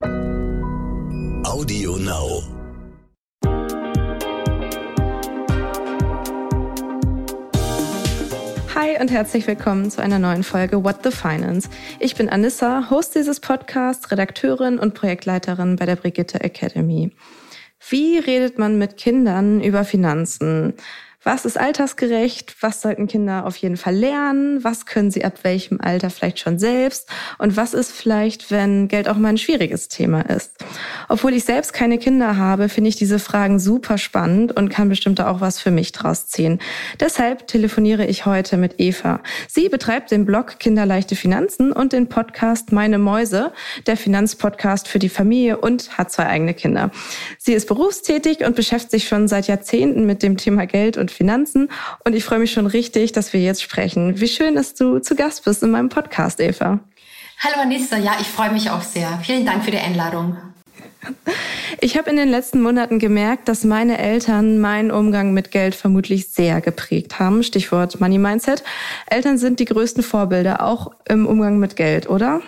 Audio 0.00 1.96
Now. 1.96 2.42
Hi 8.76 9.00
und 9.00 9.10
herzlich 9.10 9.48
willkommen 9.48 9.90
zu 9.90 10.00
einer 10.00 10.20
neuen 10.20 10.44
Folge 10.44 10.84
What 10.84 11.02
the 11.02 11.10
Finance. 11.10 11.68
Ich 11.98 12.14
bin 12.14 12.28
Anissa, 12.28 12.90
Host 12.90 13.16
dieses 13.16 13.40
Podcasts, 13.40 14.12
Redakteurin 14.12 14.78
und 14.78 14.94
Projektleiterin 14.94 15.74
bei 15.74 15.86
der 15.86 15.96
Brigitte 15.96 16.42
Academy. 16.42 17.10
Wie 17.88 18.18
redet 18.18 18.58
man 18.58 18.78
mit 18.78 18.96
Kindern 18.96 19.60
über 19.60 19.84
Finanzen? 19.84 20.74
Was 21.24 21.44
ist 21.44 21.58
altersgerecht? 21.58 22.54
Was 22.60 22.80
sollten 22.80 23.08
Kinder 23.08 23.44
auf 23.44 23.56
jeden 23.56 23.76
Fall 23.76 23.94
lernen? 23.96 24.62
Was 24.62 24.86
können 24.86 25.10
sie 25.10 25.24
ab 25.24 25.40
welchem 25.42 25.80
Alter 25.80 26.10
vielleicht 26.10 26.38
schon 26.38 26.60
selbst? 26.60 27.08
Und 27.38 27.56
was 27.56 27.74
ist 27.74 27.90
vielleicht, 27.90 28.52
wenn 28.52 28.86
Geld 28.86 29.08
auch 29.08 29.16
mal 29.16 29.30
ein 29.30 29.38
schwieriges 29.38 29.88
Thema 29.88 30.20
ist? 30.20 30.52
Obwohl 31.08 31.34
ich 31.34 31.44
selbst 31.44 31.72
keine 31.72 31.98
Kinder 31.98 32.36
habe, 32.36 32.68
finde 32.68 32.88
ich 32.88 32.96
diese 32.96 33.18
Fragen 33.18 33.58
super 33.58 33.98
spannend 33.98 34.56
und 34.56 34.68
kann 34.68 34.88
bestimmt 34.88 35.20
auch 35.20 35.40
was 35.40 35.60
für 35.60 35.72
mich 35.72 35.90
draus 35.90 36.28
ziehen. 36.28 36.60
Deshalb 37.00 37.48
telefoniere 37.48 38.06
ich 38.06 38.24
heute 38.24 38.56
mit 38.56 38.76
Eva. 38.78 39.20
Sie 39.48 39.68
betreibt 39.68 40.12
den 40.12 40.24
Blog 40.24 40.60
Kinderleichte 40.60 41.16
Finanzen 41.16 41.72
und 41.72 41.92
den 41.92 42.08
Podcast 42.08 42.70
Meine 42.70 42.98
Mäuse, 42.98 43.52
der 43.88 43.96
Finanzpodcast 43.96 44.86
für 44.86 45.00
die 45.00 45.08
Familie 45.08 45.58
und 45.58 45.98
hat 45.98 46.12
zwei 46.12 46.26
eigene 46.26 46.54
Kinder. 46.54 46.92
Sie 47.38 47.54
ist 47.54 47.66
berufstätig 47.66 48.44
und 48.44 48.54
beschäftigt 48.54 48.92
sich 48.92 49.08
schon 49.08 49.26
seit 49.26 49.48
Jahrzehnten 49.48 50.06
mit 50.06 50.22
dem 50.22 50.36
Thema 50.36 50.66
Geld 50.66 50.96
und 50.96 51.07
und 51.08 51.10
Finanzen. 51.10 51.70
Und 52.04 52.14
ich 52.14 52.24
freue 52.24 52.38
mich 52.38 52.52
schon 52.52 52.66
richtig, 52.66 53.12
dass 53.12 53.32
wir 53.32 53.40
jetzt 53.40 53.62
sprechen. 53.62 54.20
Wie 54.20 54.28
schön, 54.28 54.54
dass 54.54 54.74
du 54.74 54.98
zu 54.98 55.14
Gast 55.14 55.44
bist 55.44 55.62
in 55.62 55.70
meinem 55.70 55.88
Podcast, 55.88 56.40
Eva. 56.40 56.80
Hallo 57.40 57.62
Anissa, 57.62 57.96
ja, 57.96 58.16
ich 58.20 58.26
freue 58.26 58.50
mich 58.50 58.70
auch 58.70 58.82
sehr. 58.82 59.20
Vielen 59.22 59.46
Dank 59.46 59.64
für 59.64 59.70
die 59.70 59.78
Einladung. 59.78 60.36
Ich 61.80 61.96
habe 61.96 62.10
in 62.10 62.16
den 62.16 62.28
letzten 62.28 62.60
Monaten 62.60 62.98
gemerkt, 62.98 63.48
dass 63.48 63.64
meine 63.64 63.98
Eltern 63.98 64.58
meinen 64.58 64.90
Umgang 64.90 65.32
mit 65.32 65.50
Geld 65.50 65.74
vermutlich 65.74 66.28
sehr 66.28 66.60
geprägt 66.60 67.18
haben. 67.18 67.42
Stichwort 67.42 68.00
Money 68.00 68.18
Mindset. 68.18 68.64
Eltern 69.06 69.38
sind 69.38 69.60
die 69.60 69.64
größten 69.64 70.02
Vorbilder, 70.02 70.64
auch 70.64 70.90
im 71.08 71.26
Umgang 71.26 71.58
mit 71.58 71.76
Geld, 71.76 72.08
oder? 72.08 72.40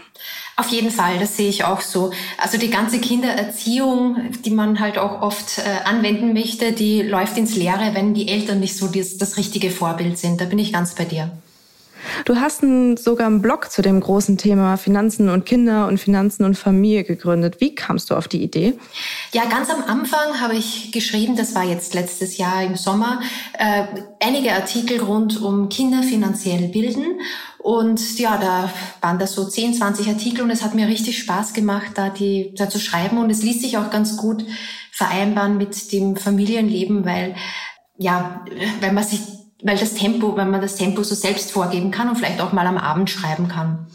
Auf 0.57 0.69
jeden 0.69 0.91
Fall, 0.91 1.19
das 1.19 1.37
sehe 1.37 1.49
ich 1.49 1.65
auch 1.65 1.81
so. 1.81 2.13
Also 2.39 2.59
die 2.59 2.71
ganze 2.71 2.99
Kindererziehung, 3.01 4.31
die 4.45 4.51
man 4.51 4.81
halt 4.81 4.99
auch 4.99 5.23
oft 5.23 5.59
äh, 5.59 5.89
anwenden 5.89 6.33
möchte, 6.33 6.73
die 6.73 7.03
läuft 7.03 7.39
ins 7.39 7.57
Leere, 7.57 7.95
wenn 7.95 8.15
die 8.15 8.29
Eltern 8.29 8.61
nicht 8.61 8.77
so 8.77 8.89
das, 8.89 9.17
das 9.17 9.37
richtige 9.37 9.71
Vorbild 9.71 10.19
sind. 10.19 10.41
Da 10.41 10.45
bin 10.45 10.59
ich 10.59 10.73
ganz 10.73 10.95
bei 10.95 11.05
dir. 11.05 11.31
Du 12.25 12.37
hast 12.37 12.63
einen, 12.63 12.97
sogar 12.97 13.27
einen 13.27 13.43
Blog 13.43 13.71
zu 13.71 13.83
dem 13.83 14.01
großen 14.01 14.39
Thema 14.39 14.77
Finanzen 14.77 15.29
und 15.29 15.47
Kinder 15.47 15.87
und 15.87 15.99
Finanzen 15.99 16.45
und 16.45 16.57
Familie 16.57 17.05
gegründet. 17.05 17.61
Wie 17.61 17.75
kamst 17.75 18.11
du 18.11 18.15
auf 18.15 18.29
die 18.29 18.43
Idee? 18.43 18.75
Ja, 19.33 19.45
ganz 19.47 19.71
am 19.71 19.83
Anfang 19.85 20.41
habe 20.41 20.55
ich 20.55 20.93
geschrieben, 20.93 21.37
das 21.37 21.55
war 21.55 21.65
jetzt 21.65 21.95
letztes 21.95 22.39
Jahr 22.39 22.63
im 22.63 22.77
Sommer, 22.77 23.21
äh, 23.59 23.85
einige 24.21 24.53
Artikel 24.53 25.01
rund 25.01 25.41
um 25.41 25.69
Kinder 25.69 26.03
finanziell 26.03 26.69
bilden. 26.69 27.21
Und 27.59 28.19
ja, 28.19 28.39
da 28.39 28.71
waren 29.01 29.19
das 29.19 29.35
so 29.35 29.47
10, 29.47 29.75
20 29.75 30.09
Artikel 30.09 30.43
und 30.43 30.51
es 30.51 30.63
hat 30.63 30.75
mir 30.75 30.89
richtig 30.89 31.19
Spaß 31.19 31.53
gemacht, 31.53 31.93
da 31.95 32.09
die 32.09 32.55
da 32.57 32.71
zu 32.71 32.79
schreiben. 32.79 33.19
Und 33.19 33.31
es 33.31 33.43
ließ 33.43 33.61
sich 33.61 33.77
auch 33.77 33.91
ganz 33.91 34.17
gut 34.17 34.45
vereinbaren 34.93 35.59
mit 35.59 35.93
dem 35.93 36.17
Familienleben, 36.17 37.05
weil 37.05 37.35
ja, 38.01 38.43
weil 38.81 38.93
man 38.93 39.05
sich, 39.05 39.21
weil 39.63 39.77
das 39.77 39.95
Tempo, 39.95 40.37
weil 40.37 40.47
man 40.47 40.61
das 40.61 40.77
Tempo 40.77 41.03
so 41.03 41.15
selbst 41.15 41.53
vorgeben 41.53 41.91
kann 41.91 42.09
und 42.09 42.17
vielleicht 42.17 42.41
auch 42.41 42.53
mal 42.53 42.67
am 42.67 42.79
Abend 42.79 43.11
schreiben 43.11 43.49
kann. 43.49 43.87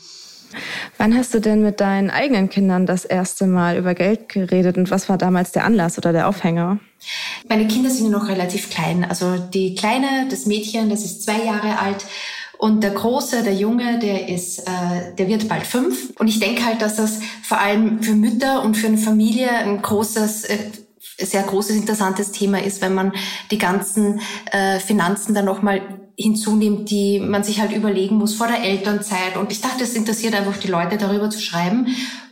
Wann 0.98 1.18
hast 1.18 1.34
du 1.34 1.42
denn 1.42 1.62
mit 1.62 1.82
deinen 1.82 2.10
eigenen 2.10 2.50
Kindern 2.50 2.86
das 2.86 3.04
erste 3.04 3.46
Mal 3.46 3.78
über 3.78 3.94
Geld 3.94 4.30
geredet 4.30 4.78
und 4.78 4.90
was 4.90 5.10
war 5.10 5.18
damals 5.18 5.52
der 5.52 5.66
Anlass 5.66 5.98
oder 5.98 6.14
der 6.14 6.30
Aufhänger? 6.30 6.80
Meine 7.50 7.68
Kinder 7.68 7.90
sind 7.90 8.06
ja 8.06 8.12
noch 8.12 8.30
relativ 8.30 8.70
klein. 8.70 9.06
Also 9.08 9.38
die 9.38 9.76
Kleine, 9.76 10.28
das 10.30 10.46
Mädchen, 10.46 10.90
das 10.90 11.04
ist 11.04 11.24
zwei 11.24 11.44
Jahre 11.44 11.80
alt 11.80 12.06
und 12.58 12.84
der 12.84 12.92
Große, 12.92 13.44
der 13.44 13.54
Junge, 13.54 14.00
der 14.00 14.30
ist, 14.30 14.60
äh, 14.60 15.14
der 15.18 15.28
wird 15.28 15.48
bald 15.48 15.66
fünf. 15.66 16.14
Und 16.18 16.28
ich 16.28 16.40
denke 16.40 16.66
halt, 16.66 16.82
dass 16.82 16.96
das 16.96 17.20
vor 17.44 17.60
allem 17.60 18.02
für 18.02 18.14
Mütter 18.14 18.64
und 18.64 18.76
für 18.76 18.88
eine 18.88 18.98
Familie 18.98 19.50
ein 19.50 19.82
großes, 19.82 20.46
äh, 20.46 20.58
sehr 21.18 21.44
großes, 21.44 21.76
interessantes 21.76 22.32
Thema 22.32 22.62
ist, 22.62 22.82
wenn 22.82 22.94
man 22.94 23.14
die 23.52 23.58
ganzen 23.58 24.22
äh, 24.52 24.80
Finanzen 24.80 25.34
dann 25.34 25.46
nochmal 25.46 25.82
hinzunimmt, 26.18 26.90
die 26.90 27.20
man 27.20 27.44
sich 27.44 27.60
halt 27.60 27.72
überlegen 27.74 28.16
muss 28.16 28.36
vor 28.36 28.48
der 28.48 28.64
Elternzeit. 28.64 29.38
Und 29.38 29.52
ich 29.52 29.62
dachte, 29.62 29.84
es 29.84 29.96
interessiert 29.96 30.36
einfach 30.36 30.58
die 30.58 30.68
Leute, 30.68 30.98
darüber 30.98 31.30
zu 31.30 31.40
schreiben. 31.40 31.88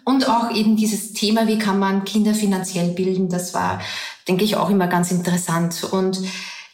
Und 0.06 0.28
auch 0.28 0.52
eben 0.52 0.76
dieses 0.76 1.14
Thema, 1.14 1.48
wie 1.48 1.58
kann 1.58 1.80
man 1.80 2.04
Kinder 2.04 2.34
finanziell 2.34 2.90
bilden, 2.90 3.30
das 3.30 3.54
war, 3.54 3.80
denke 4.28 4.44
ich, 4.44 4.58
auch 4.58 4.70
immer 4.70 4.88
ganz 4.88 5.12
interessant. 5.12 5.84
Und 5.84 6.22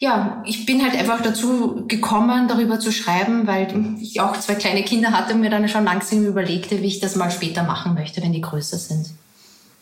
ja, 0.00 0.42
ich 0.46 0.66
bin 0.66 0.82
halt 0.82 0.96
einfach 0.96 1.20
dazu 1.20 1.84
gekommen, 1.86 2.48
darüber 2.48 2.80
zu 2.80 2.90
schreiben, 2.90 3.46
weil 3.46 3.96
ich 4.00 4.20
auch 4.20 4.36
zwei 4.38 4.54
kleine 4.54 4.82
Kinder 4.82 5.12
hatte 5.12 5.34
und 5.34 5.40
mir 5.40 5.50
dann 5.50 5.68
schon 5.68 5.84
langsam 5.84 6.26
überlegte, 6.26 6.82
wie 6.82 6.86
ich 6.86 7.00
das 7.00 7.16
mal 7.16 7.30
später 7.30 7.62
machen 7.62 7.94
möchte, 7.94 8.22
wenn 8.22 8.32
die 8.32 8.40
größer 8.40 8.78
sind. 8.78 9.10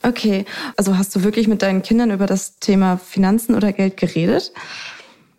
Okay, 0.02 0.44
also 0.76 0.96
hast 0.96 1.14
du 1.16 1.24
wirklich 1.24 1.48
mit 1.48 1.62
deinen 1.62 1.82
Kindern 1.82 2.10
über 2.10 2.26
das 2.26 2.58
Thema 2.58 2.98
Finanzen 2.98 3.54
oder 3.54 3.72
Geld 3.72 3.96
geredet? 3.96 4.52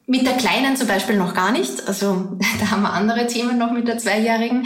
Mit 0.06 0.25
der 0.25 0.38
Kleinen 0.38 0.75
zum 0.75 0.88
Beispiel 0.88 1.18
noch 1.18 1.36
gar 1.36 1.52
nicht. 1.52 1.88
Also 1.88 2.38
da 2.59 2.72
haben 2.72 2.81
wir 2.81 2.94
andere 2.94 3.28
Themen 3.28 3.58
noch 3.58 3.72
mit 3.72 3.88
der 3.88 4.00
Zweijährigen. 4.00 4.66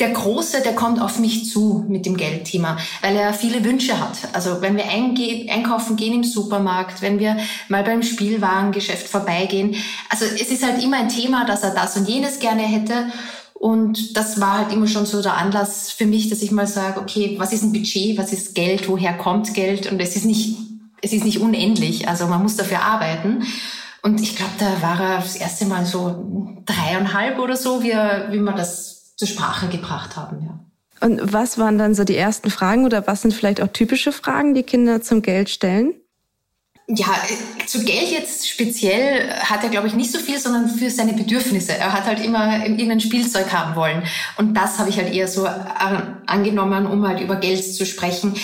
Der 0.00 0.10
Große, 0.10 0.62
der 0.62 0.74
kommt 0.74 1.00
auf 1.00 1.18
mich 1.18 1.48
zu 1.48 1.84
mit 1.88 2.06
dem 2.06 2.16
Geldthema, 2.16 2.76
weil 3.00 3.14
er 3.14 3.32
viele 3.32 3.64
Wünsche 3.64 4.00
hat. 4.00 4.16
Also 4.32 4.62
wenn 4.62 4.76
wir 4.76 4.86
einkaufen 4.86 5.96
gehen 5.96 6.14
im 6.14 6.24
Supermarkt, 6.24 7.02
wenn 7.02 7.20
wir 7.20 7.36
mal 7.68 7.84
beim 7.84 8.02
Spielwarengeschäft 8.02 9.06
vorbeigehen. 9.06 9.76
Also 10.08 10.24
es 10.24 10.50
ist 10.50 10.64
halt 10.64 10.82
immer 10.82 10.98
ein 10.98 11.08
Thema, 11.08 11.44
dass 11.44 11.62
er 11.62 11.72
das 11.72 11.96
und 11.96 12.08
jenes 12.08 12.40
gerne 12.40 12.62
hätte. 12.62 13.12
Und 13.60 14.16
das 14.16 14.40
war 14.40 14.56
halt 14.56 14.72
immer 14.72 14.86
schon 14.86 15.04
so 15.04 15.20
der 15.20 15.36
Anlass 15.36 15.92
für 15.92 16.06
mich, 16.06 16.30
dass 16.30 16.40
ich 16.40 16.50
mal 16.50 16.66
sage, 16.66 16.98
okay, 16.98 17.34
was 17.38 17.52
ist 17.52 17.62
ein 17.62 17.74
Budget, 17.74 18.16
was 18.16 18.32
ist 18.32 18.54
Geld, 18.54 18.88
woher 18.88 19.12
kommt 19.12 19.52
Geld? 19.52 19.92
Und 19.92 20.00
es 20.00 20.16
ist 20.16 20.24
nicht, 20.24 20.56
es 21.02 21.12
ist 21.12 21.26
nicht 21.26 21.40
unendlich. 21.40 22.08
Also 22.08 22.26
man 22.26 22.42
muss 22.42 22.56
dafür 22.56 22.80
arbeiten. 22.80 23.42
Und 24.00 24.22
ich 24.22 24.34
glaube, 24.34 24.52
da 24.58 24.80
war 24.80 24.98
er 24.98 25.16
das 25.18 25.36
erste 25.36 25.66
Mal 25.66 25.84
so 25.84 26.62
dreieinhalb 26.64 27.38
oder 27.38 27.54
so, 27.54 27.82
wie, 27.82 27.90
wie 27.90 28.40
wir 28.40 28.52
das 28.54 29.14
zur 29.16 29.28
Sprache 29.28 29.68
gebracht 29.68 30.16
haben. 30.16 30.40
Ja. 30.42 31.06
Und 31.06 31.30
was 31.30 31.58
waren 31.58 31.76
dann 31.76 31.94
so 31.94 32.04
die 32.04 32.16
ersten 32.16 32.48
Fragen 32.48 32.86
oder 32.86 33.06
was 33.06 33.20
sind 33.20 33.34
vielleicht 33.34 33.60
auch 33.60 33.68
typische 33.68 34.12
Fragen, 34.12 34.54
die 34.54 34.62
Kinder 34.62 35.02
zum 35.02 35.20
Geld 35.20 35.50
stellen? 35.50 35.92
Ja, 36.92 37.14
äh, 37.28 37.66
zu 37.66 37.84
Geld 37.84 38.10
jetzt 38.10 38.48
speziell 38.48 39.30
hat 39.30 39.62
er, 39.62 39.68
glaube 39.68 39.86
ich, 39.86 39.94
nicht 39.94 40.10
so 40.10 40.18
viel, 40.18 40.40
sondern 40.40 40.68
für 40.68 40.90
seine 40.90 41.12
Bedürfnisse. 41.12 41.76
Er 41.76 41.92
hat 41.92 42.04
halt 42.04 42.24
immer 42.24 42.66
irgendein 42.66 42.98
Spielzeug 42.98 43.52
haben 43.52 43.76
wollen. 43.76 44.02
Und 44.38 44.54
das 44.54 44.78
habe 44.80 44.90
ich 44.90 44.96
halt 44.96 45.14
eher 45.14 45.28
so 45.28 45.46
angenommen, 45.46 46.86
um 46.86 47.06
halt 47.06 47.20
über 47.20 47.36
Geld 47.36 47.64
zu 47.64 47.86
sprechen. 47.86 48.34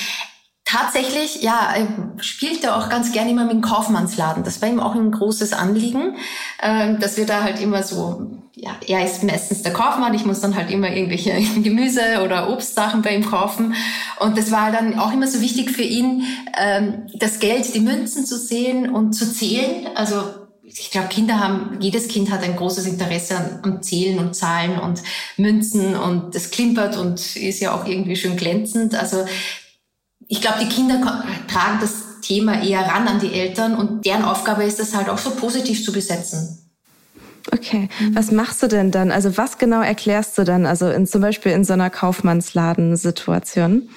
Tatsächlich, 0.69 1.43
ja, 1.43 1.75
spielt 2.19 2.65
er 2.65 2.77
auch 2.77 2.89
ganz 2.89 3.13
gerne 3.13 3.31
immer 3.31 3.45
mit 3.45 3.53
dem 3.53 3.61
Kaufmannsladen. 3.61 4.43
Das 4.43 4.61
war 4.61 4.69
ihm 4.69 4.81
auch 4.81 4.97
ein 4.97 5.13
großes 5.13 5.53
Anliegen, 5.53 6.17
ähm, 6.61 6.99
dass 6.99 7.17
wir 7.17 7.25
da 7.25 7.45
halt 7.45 7.61
immer 7.61 7.85
so, 7.85 8.33
ja, 8.57 8.73
er 8.85 9.05
ist 9.05 9.23
meistens 9.23 9.63
der 9.63 9.73
Kaufmann, 9.73 10.13
ich 10.15 10.27
muss 10.27 10.41
dann 10.41 10.57
halt 10.57 10.73
immer 10.73 10.91
irgendwelche 10.91 11.41
Gemüse 11.63 12.21
oder 12.25 12.51
Obstsachen 12.51 13.03
bei 13.03 13.15
ihm 13.15 13.25
kaufen. 13.25 13.75
Und 14.19 14.37
das 14.37 14.51
war 14.51 14.73
dann 14.73 14.99
auch 14.99 15.13
immer 15.13 15.29
so 15.29 15.41
wichtig 15.41 15.71
für 15.71 15.85
ihn, 15.85 16.25
ähm, 16.59 17.07
das 17.15 17.39
Geld, 17.39 17.73
die 17.73 17.81
Münzen 17.81 18.27
zu 18.27 18.37
sehen 18.37 18.91
und 18.91 19.13
zu 19.13 19.33
zählen. 19.33 19.87
Also 19.95 20.25
ich 20.65 20.91
glaube, 20.91 21.07
Kinder 21.07 21.39
haben, 21.39 21.77
jedes 21.79 22.09
Kind 22.09 22.33
hat 22.33 22.43
ein 22.43 22.57
großes 22.57 22.87
Interesse 22.87 23.37
an, 23.37 23.61
an 23.63 23.83
Zählen 23.85 24.19
und 24.19 24.35
Zahlen 24.35 24.81
und 24.81 25.01
Münzen 25.37 25.95
und 25.95 26.35
das 26.35 26.51
klimpert 26.51 26.97
und 26.97 27.37
ist 27.37 27.61
ja 27.61 27.73
auch 27.73 27.87
irgendwie 27.87 28.17
schön 28.17 28.37
glänzend. 28.37 28.97
Also 28.97 29.27
ich 30.29 30.41
glaube, 30.41 30.59
die 30.61 30.69
Kinder 30.69 31.01
tragen 31.49 31.79
das 31.81 32.21
Thema 32.21 32.63
eher 32.63 32.81
ran 32.81 33.07
an 33.07 33.21
die 33.21 33.33
Eltern 33.33 33.75
und 33.77 34.05
deren 34.05 34.25
Aufgabe 34.25 34.65
ist 34.65 34.81
es 34.81 34.95
halt 34.95 35.09
auch 35.09 35.19
so 35.19 35.31
positiv 35.31 35.85
zu 35.85 35.93
besetzen. 35.93 36.59
Okay, 37.53 37.89
was 38.13 38.33
machst 38.33 38.61
du 38.63 38.67
denn 38.67 38.91
dann? 38.91 39.13
Also 39.13 39.37
was 39.37 39.59
genau 39.59 39.81
erklärst 39.81 40.37
du 40.37 40.43
dann? 40.43 40.67
Also 40.67 40.91
in, 40.91 41.07
zum 41.07 41.21
Beispiel 41.21 41.53
in 41.53 41.65
so 41.65 41.75
einer 41.75 41.91
Kaufmannsladen-Situation? 41.91 43.89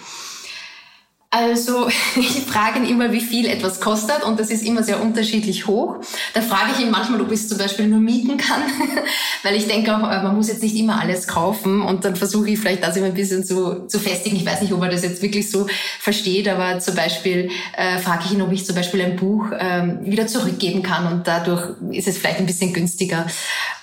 Also 1.32 1.88
ich 2.16 2.42
frage 2.42 2.80
ihn 2.80 2.86
immer, 2.86 3.12
wie 3.12 3.22
viel 3.22 3.46
etwas 3.46 3.80
kostet 3.80 4.24
und 4.24 4.40
das 4.40 4.50
ist 4.50 4.66
immer 4.66 4.82
sehr 4.82 5.02
unterschiedlich 5.02 5.68
hoch. 5.68 5.98
Da 6.34 6.42
frage 6.42 6.72
ich 6.74 6.84
ihn 6.84 6.90
manchmal, 6.90 7.22
ob 7.22 7.32
ich 7.32 7.42
es 7.42 7.50
zum 7.50 7.60
Beispiel 7.60 7.88
nur 7.88 8.00
mieten 8.00 8.38
kann, 8.38 8.64
weil 9.44 9.56
ich 9.56 9.68
denke 9.68 9.96
auch, 9.96 10.10
äh, 10.10 10.24
man 10.24 10.36
muss 10.36 10.48
jetzt 10.48 10.64
nicht 10.64 10.76
immer 10.76 11.00
alles 11.00 11.28
kaufen 11.28 11.84
und 11.84 12.04
dann 12.04 12.16
versuche 12.16 12.50
ich 12.50 12.60
vielleicht 12.60 12.84
das 12.84 12.98
immer 12.98 13.08
ein 13.08 13.14
bisschen 13.14 13.44
zu, 13.44 13.86
zu 13.88 14.00
festigen. 14.00 14.38
Ich 14.38 14.46
weiß 14.46 14.62
nicht, 14.62 14.74
ob 14.74 14.82
er 14.82 14.90
das 14.90 15.04
jetzt 15.04 15.22
wirklich 15.22 15.52
so 15.52 15.68
versteht, 16.00 16.48
aber 16.48 16.80
zum 16.80 16.96
Beispiel 16.96 17.52
äh, 17.78 18.00
frage 18.00 18.24
ich 18.26 18.32
ihn, 18.32 18.42
ob 18.42 18.52
ich 18.52 18.66
zum 18.66 18.76
Beispiel 18.76 19.04
ein 19.04 19.16
Buch 19.16 19.52
ähm, 19.60 20.00
wieder 20.02 20.26
zurückgeben 20.26 20.82
kann 20.82 21.12
und 21.12 21.28
dadurch 21.28 21.76
ist 21.92 22.08
es 22.08 22.18
vielleicht 22.18 22.40
ein 22.40 22.48
bisschen 22.48 22.74
günstiger 22.74 23.28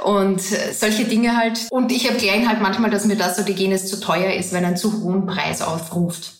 und 0.03 0.41
äh, 0.41 0.73
solche 0.73 1.05
Dinge 1.05 1.37
halt. 1.37 1.61
Und 1.71 1.93
ich 1.93 2.11
erkläre 2.11 2.39
ihn 2.39 2.49
halt 2.49 2.61
manchmal, 2.61 2.91
dass 2.91 3.05
mir 3.05 3.17
das 3.17 3.37
so 3.37 3.45
die 3.45 3.55
Genes 3.55 3.87
zu 3.87 4.01
teuer 4.01 4.33
ist, 4.33 4.53
wenn 4.53 4.65
er 4.65 4.69
einen 4.69 4.77
zu 4.77 5.01
hohen 5.01 5.27
Preis 5.27 5.63
aufruft. 5.63 6.36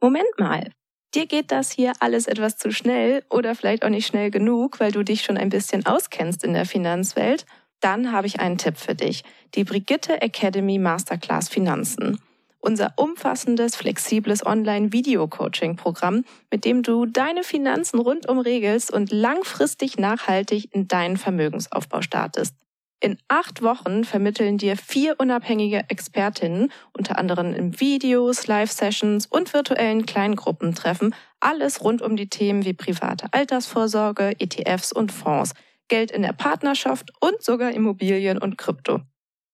Moment 0.00 0.38
mal, 0.38 0.70
dir 1.14 1.26
geht 1.26 1.50
das 1.50 1.72
hier 1.72 1.92
alles 1.98 2.28
etwas 2.28 2.56
zu 2.56 2.70
schnell 2.70 3.24
oder 3.30 3.56
vielleicht 3.56 3.84
auch 3.84 3.88
nicht 3.88 4.06
schnell 4.06 4.30
genug, 4.30 4.78
weil 4.78 4.92
du 4.92 5.02
dich 5.02 5.22
schon 5.22 5.36
ein 5.36 5.48
bisschen 5.48 5.86
auskennst 5.86 6.44
in 6.44 6.52
der 6.52 6.66
Finanzwelt, 6.66 7.46
dann 7.80 8.12
habe 8.12 8.28
ich 8.28 8.38
einen 8.38 8.58
Tipp 8.58 8.76
für 8.76 8.94
dich. 8.94 9.24
Die 9.56 9.64
Brigitte 9.64 10.22
Academy 10.22 10.78
Masterclass 10.78 11.48
Finanzen. 11.48 12.20
Unser 12.60 12.92
umfassendes, 12.96 13.74
flexibles 13.74 14.46
Online-Video-Coaching-Programm, 14.46 16.24
mit 16.50 16.64
dem 16.64 16.84
du 16.84 17.06
deine 17.06 17.42
Finanzen 17.42 17.98
rundum 17.98 18.38
regelst 18.38 18.92
und 18.92 19.10
langfristig 19.10 19.98
nachhaltig 19.98 20.72
in 20.72 20.86
deinen 20.86 21.16
Vermögensaufbau 21.16 22.02
startest. 22.02 22.54
In 23.00 23.16
acht 23.28 23.62
Wochen 23.62 24.02
vermitteln 24.02 24.58
dir 24.58 24.76
vier 24.76 25.14
unabhängige 25.18 25.84
Expertinnen, 25.88 26.72
unter 26.92 27.16
anderem 27.16 27.54
in 27.54 27.78
Videos, 27.78 28.48
Live-Sessions 28.48 29.26
und 29.26 29.52
virtuellen 29.54 30.04
Kleingruppentreffen, 30.04 31.14
alles 31.38 31.84
rund 31.84 32.02
um 32.02 32.16
die 32.16 32.28
Themen 32.28 32.64
wie 32.64 32.72
private 32.72 33.28
Altersvorsorge, 33.30 34.34
ETFs 34.40 34.90
und 34.90 35.12
Fonds, 35.12 35.54
Geld 35.86 36.10
in 36.10 36.22
der 36.22 36.32
Partnerschaft 36.32 37.12
und 37.20 37.40
sogar 37.40 37.70
Immobilien 37.70 38.38
und 38.38 38.58
Krypto. 38.58 39.00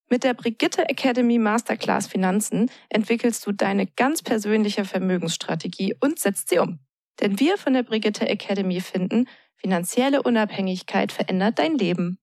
Mit 0.08 0.25
der 0.25 0.32
Brigitte 0.32 0.88
Academy 0.88 1.38
Masterclass 1.38 2.06
Finanzen 2.06 2.70
entwickelst 2.88 3.46
du 3.46 3.52
deine 3.52 3.87
ganz 3.87 4.23
persönliche 4.23 4.87
Vermögensstrategie 4.87 5.94
und 6.00 6.19
setzt 6.19 6.49
sie 6.49 6.61
um. 6.61 6.79
Denn 7.20 7.38
wir 7.38 7.58
von 7.58 7.75
der 7.75 7.82
Brigitte 7.82 8.26
Academy 8.26 8.81
finden, 8.81 9.29
finanzielle 9.56 10.23
Unabhängigkeit 10.23 11.12
verändert 11.12 11.58
dein 11.58 11.76
Leben. 11.76 12.19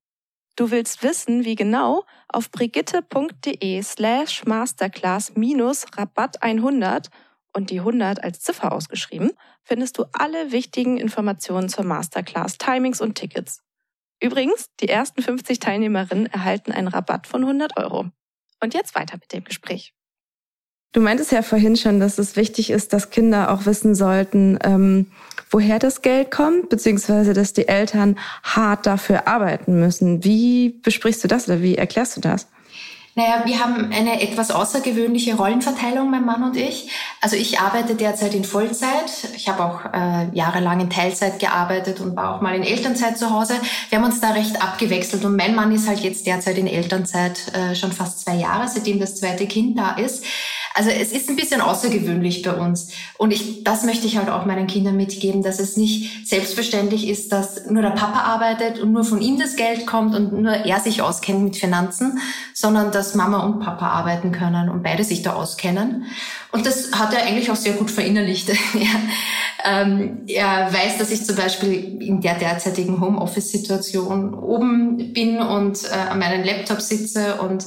Du 0.55 0.69
willst 0.69 1.01
wissen, 1.01 1.45
wie 1.45 1.55
genau? 1.55 2.05
Auf 2.27 2.51
brigitte.de 2.51 3.81
slash 3.81 4.45
masterclass 4.45 5.35
minus 5.35 5.85
Rabatt 5.95 6.41
100 6.43 7.09
und 7.53 7.69
die 7.69 7.79
100 7.79 8.23
als 8.23 8.41
Ziffer 8.41 8.71
ausgeschrieben, 8.71 9.31
findest 9.63 9.97
du 9.97 10.05
alle 10.13 10.51
wichtigen 10.51 10.97
Informationen 10.97 11.69
zur 11.69 11.85
Masterclass, 11.85 12.57
Timings 12.57 13.01
und 13.01 13.15
Tickets. 13.15 13.61
Übrigens, 14.21 14.69
die 14.79 14.87
ersten 14.87 15.21
50 15.21 15.59
Teilnehmerinnen 15.59 16.27
erhalten 16.27 16.71
einen 16.71 16.87
Rabatt 16.87 17.27
von 17.27 17.41
100 17.41 17.77
Euro. 17.77 18.11
Und 18.61 18.73
jetzt 18.73 18.93
weiter 18.93 19.17
mit 19.17 19.33
dem 19.33 19.43
Gespräch. 19.43 19.93
Du 20.93 20.99
meintest 20.99 21.31
ja 21.31 21.41
vorhin 21.41 21.77
schon, 21.77 22.01
dass 22.01 22.17
es 22.17 22.35
wichtig 22.35 22.69
ist, 22.69 22.91
dass 22.91 23.11
Kinder 23.11 23.51
auch 23.51 23.65
wissen 23.65 23.95
sollten, 23.95 24.59
ähm, 24.61 25.07
woher 25.49 25.79
das 25.79 26.01
Geld 26.01 26.31
kommt, 26.31 26.69
beziehungsweise 26.69 27.33
dass 27.33 27.53
die 27.53 27.69
Eltern 27.69 28.19
hart 28.43 28.85
dafür 28.85 29.27
arbeiten 29.27 29.79
müssen. 29.79 30.23
Wie 30.25 30.69
besprichst 30.83 31.23
du 31.23 31.29
das 31.29 31.47
oder 31.47 31.61
wie 31.61 31.75
erklärst 31.75 32.17
du 32.17 32.21
das? 32.21 32.47
Naja, 33.13 33.41
wir 33.43 33.59
haben 33.59 33.91
eine 33.91 34.21
etwas 34.21 34.51
außergewöhnliche 34.51 35.35
Rollenverteilung, 35.35 36.09
mein 36.09 36.23
Mann 36.23 36.43
und 36.43 36.55
ich. 36.55 36.89
Also 37.19 37.35
ich 37.35 37.59
arbeite 37.59 37.95
derzeit 37.95 38.33
in 38.33 38.45
Vollzeit. 38.45 39.11
Ich 39.35 39.49
habe 39.49 39.65
auch 39.65 39.93
äh, 39.93 40.29
jahrelang 40.33 40.79
in 40.79 40.89
Teilzeit 40.89 41.37
gearbeitet 41.39 41.99
und 41.99 42.15
war 42.15 42.35
auch 42.35 42.41
mal 42.41 42.55
in 42.55 42.63
Elternzeit 42.63 43.17
zu 43.17 43.29
Hause. 43.29 43.55
Wir 43.89 43.97
haben 43.97 44.05
uns 44.05 44.21
da 44.21 44.31
recht 44.31 44.61
abgewechselt 44.61 45.25
und 45.25 45.35
mein 45.35 45.55
Mann 45.55 45.73
ist 45.73 45.89
halt 45.89 45.99
jetzt 45.99 46.25
derzeit 46.25 46.57
in 46.57 46.67
Elternzeit 46.67 47.53
äh, 47.53 47.75
schon 47.75 47.91
fast 47.91 48.21
zwei 48.21 48.35
Jahre, 48.35 48.69
seitdem 48.69 49.01
das 49.01 49.15
zweite 49.15 49.45
Kind 49.45 49.77
da 49.77 49.91
ist. 49.95 50.23
Also 50.73 50.89
es 50.89 51.11
ist 51.11 51.29
ein 51.29 51.35
bisschen 51.35 51.61
außergewöhnlich 51.61 52.41
bei 52.43 52.53
uns. 52.53 52.89
Und 53.17 53.31
ich, 53.31 53.63
das 53.63 53.83
möchte 53.83 54.07
ich 54.07 54.17
halt 54.17 54.29
auch 54.29 54.45
meinen 54.45 54.67
Kindern 54.67 54.95
mitgeben, 54.95 55.43
dass 55.43 55.59
es 55.59 55.77
nicht 55.77 56.27
selbstverständlich 56.27 57.07
ist, 57.07 57.31
dass 57.31 57.65
nur 57.69 57.81
der 57.81 57.91
Papa 57.91 58.21
arbeitet 58.21 58.79
und 58.79 58.91
nur 58.91 59.03
von 59.03 59.21
ihm 59.21 59.39
das 59.39 59.55
Geld 59.55 59.85
kommt 59.85 60.15
und 60.15 60.33
nur 60.33 60.53
er 60.53 60.79
sich 60.79 61.01
auskennt 61.01 61.43
mit 61.43 61.57
Finanzen, 61.57 62.19
sondern 62.53 62.91
dass 62.91 63.15
Mama 63.15 63.43
und 63.45 63.59
Papa 63.59 63.89
arbeiten 63.89 64.31
können 64.31 64.69
und 64.69 64.83
beide 64.83 65.03
sich 65.03 65.21
da 65.21 65.33
auskennen. 65.33 66.05
Und 66.51 66.65
das 66.65 66.91
hat 66.93 67.13
er 67.13 67.23
eigentlich 67.23 67.49
auch 67.51 67.55
sehr 67.55 67.73
gut 67.73 67.91
verinnerlicht. 67.91 68.49
er, 68.73 69.81
ähm, 69.83 70.21
er 70.27 70.73
weiß, 70.73 70.97
dass 70.97 71.11
ich 71.11 71.25
zum 71.25 71.35
Beispiel 71.35 72.01
in 72.01 72.21
der 72.21 72.35
derzeitigen 72.35 72.99
Homeoffice-Situation 72.99 74.33
oben 74.33 75.13
bin 75.13 75.39
und 75.39 75.83
äh, 75.83 76.09
an 76.09 76.19
meinem 76.19 76.43
Laptop 76.43 76.81
sitze 76.81 77.35
und 77.41 77.65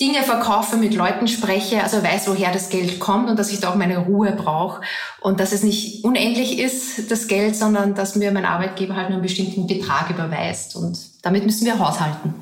Dinge 0.00 0.22
verkaufe, 0.22 0.78
mit 0.78 0.94
Leuten 0.94 1.28
spreche, 1.28 1.82
also 1.82 2.02
weiß, 2.02 2.26
woher 2.28 2.52
das 2.52 2.70
Geld 2.70 2.98
kommt 2.98 3.28
und 3.28 3.38
dass 3.38 3.52
ich 3.52 3.60
da 3.60 3.70
auch 3.70 3.74
meine 3.74 3.98
Ruhe 3.98 4.32
brauche 4.32 4.80
und 5.20 5.40
dass 5.40 5.52
es 5.52 5.62
nicht 5.62 6.04
unendlich 6.04 6.58
ist, 6.58 7.10
das 7.10 7.28
Geld, 7.28 7.54
sondern 7.54 7.94
dass 7.94 8.16
mir 8.16 8.32
mein 8.32 8.46
Arbeitgeber 8.46 8.96
halt 8.96 9.10
nur 9.10 9.18
einen 9.18 9.22
bestimmten 9.22 9.66
Betrag 9.66 10.08
überweist 10.08 10.74
und 10.74 10.98
damit 11.20 11.44
müssen 11.44 11.66
wir 11.66 11.78
haushalten. 11.78 12.34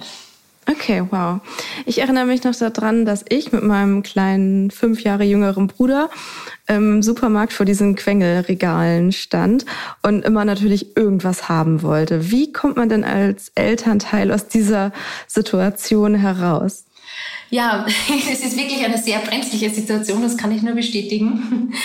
Okay, 0.71 1.03
wow. 1.11 1.41
Ich 1.85 1.99
erinnere 1.99 2.27
mich 2.27 2.45
noch 2.45 2.55
daran, 2.55 3.05
dass 3.05 3.25
ich 3.29 3.51
mit 3.51 3.65
meinem 3.65 4.05
kleinen, 4.05 4.71
fünf 4.71 5.03
Jahre 5.03 5.25
jüngeren 5.25 5.67
Bruder 5.67 6.11
im 6.69 7.03
Supermarkt 7.03 7.53
vor 7.53 7.67
diesen 7.67 7.97
Quengelregalen 7.97 9.11
stand 9.11 9.67
und 10.03 10.25
immer 10.25 10.45
natürlich 10.45 10.97
irgendwas 10.97 11.49
haben 11.49 11.83
wollte. 11.83 12.31
Wie 12.31 12.53
kommt 12.53 12.77
man 12.77 12.89
denn 12.89 13.03
als 13.03 13.51
Elternteil 13.57 14.31
aus 14.31 14.47
dieser 14.47 14.93
Situation 15.27 16.15
heraus? 16.15 16.85
Ja, 17.51 17.85
es 18.33 18.41
ist 18.41 18.57
wirklich 18.57 18.85
eine 18.85 18.99
sehr 18.99 19.19
brenzliche 19.19 19.71
Situation, 19.71 20.23
das 20.23 20.37
kann 20.37 20.53
ich 20.53 20.63
nur 20.63 20.75
bestätigen. 20.75 21.75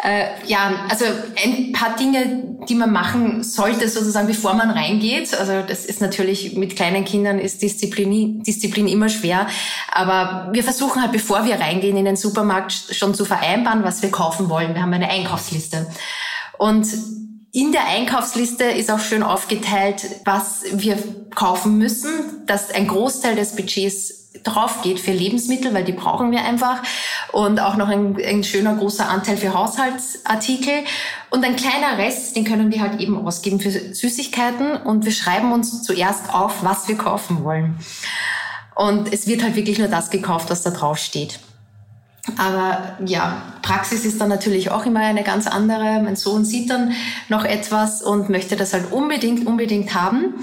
Äh, 0.00 0.28
ja, 0.46 0.86
also 0.88 1.06
ein 1.44 1.72
paar 1.72 1.96
Dinge, 1.96 2.56
die 2.68 2.76
man 2.76 2.92
machen 2.92 3.42
sollte, 3.42 3.88
sozusagen, 3.88 4.28
bevor 4.28 4.54
man 4.54 4.70
reingeht. 4.70 5.34
Also 5.36 5.62
das 5.66 5.86
ist 5.86 6.00
natürlich 6.00 6.54
mit 6.54 6.76
kleinen 6.76 7.04
Kindern 7.04 7.40
ist 7.40 7.62
Disziplin, 7.62 8.44
Disziplin 8.44 8.86
immer 8.86 9.08
schwer. 9.08 9.48
Aber 9.90 10.50
wir 10.52 10.62
versuchen 10.62 11.02
halt, 11.02 11.10
bevor 11.10 11.46
wir 11.46 11.58
reingehen 11.58 11.96
in 11.96 12.04
den 12.04 12.14
Supermarkt, 12.14 12.72
schon 12.72 13.12
zu 13.12 13.24
vereinbaren, 13.24 13.82
was 13.82 14.00
wir 14.00 14.12
kaufen 14.12 14.48
wollen. 14.48 14.74
Wir 14.74 14.82
haben 14.82 14.92
eine 14.92 15.10
Einkaufsliste. 15.10 15.88
Und 16.58 16.86
in 17.52 17.72
der 17.72 17.88
Einkaufsliste 17.88 18.64
ist 18.64 18.92
auch 18.92 19.00
schön 19.00 19.24
aufgeteilt, 19.24 20.06
was 20.24 20.62
wir 20.74 20.96
kaufen 21.34 21.76
müssen, 21.76 22.46
dass 22.46 22.70
ein 22.70 22.86
Großteil 22.86 23.34
des 23.34 23.56
Budgets 23.56 24.27
drauf 24.44 24.82
geht 24.82 25.00
für 25.00 25.12
Lebensmittel, 25.12 25.74
weil 25.74 25.84
die 25.84 25.92
brauchen 25.92 26.30
wir 26.30 26.44
einfach. 26.44 26.82
Und 27.32 27.60
auch 27.60 27.76
noch 27.76 27.88
ein, 27.88 28.16
ein 28.24 28.44
schöner 28.44 28.74
großer 28.74 29.08
Anteil 29.08 29.36
für 29.36 29.54
Haushaltsartikel. 29.54 30.84
Und 31.30 31.44
ein 31.44 31.56
kleiner 31.56 31.98
Rest, 31.98 32.36
den 32.36 32.44
können 32.44 32.72
wir 32.72 32.80
halt 32.80 33.00
eben 33.00 33.26
ausgeben 33.26 33.60
für 33.60 33.70
Süßigkeiten. 33.70 34.76
Und 34.76 35.04
wir 35.04 35.12
schreiben 35.12 35.52
uns 35.52 35.82
zuerst 35.82 36.32
auf, 36.32 36.62
was 36.62 36.88
wir 36.88 36.96
kaufen 36.96 37.44
wollen. 37.44 37.78
Und 38.74 39.12
es 39.12 39.26
wird 39.26 39.42
halt 39.42 39.56
wirklich 39.56 39.78
nur 39.78 39.88
das 39.88 40.10
gekauft, 40.10 40.50
was 40.50 40.62
da 40.62 40.70
drauf 40.70 40.98
steht. 40.98 41.40
Aber 42.36 42.96
ja, 43.04 43.42
Praxis 43.62 44.04
ist 44.04 44.20
dann 44.20 44.28
natürlich 44.28 44.70
auch 44.70 44.86
immer 44.86 45.00
eine 45.00 45.22
ganz 45.22 45.46
andere. 45.46 46.00
Mein 46.02 46.16
Sohn 46.16 46.44
sieht 46.44 46.70
dann 46.70 46.92
noch 47.28 47.44
etwas 47.44 48.02
und 48.02 48.28
möchte 48.28 48.56
das 48.56 48.72
halt 48.72 48.92
unbedingt, 48.92 49.46
unbedingt 49.46 49.94
haben. 49.94 50.34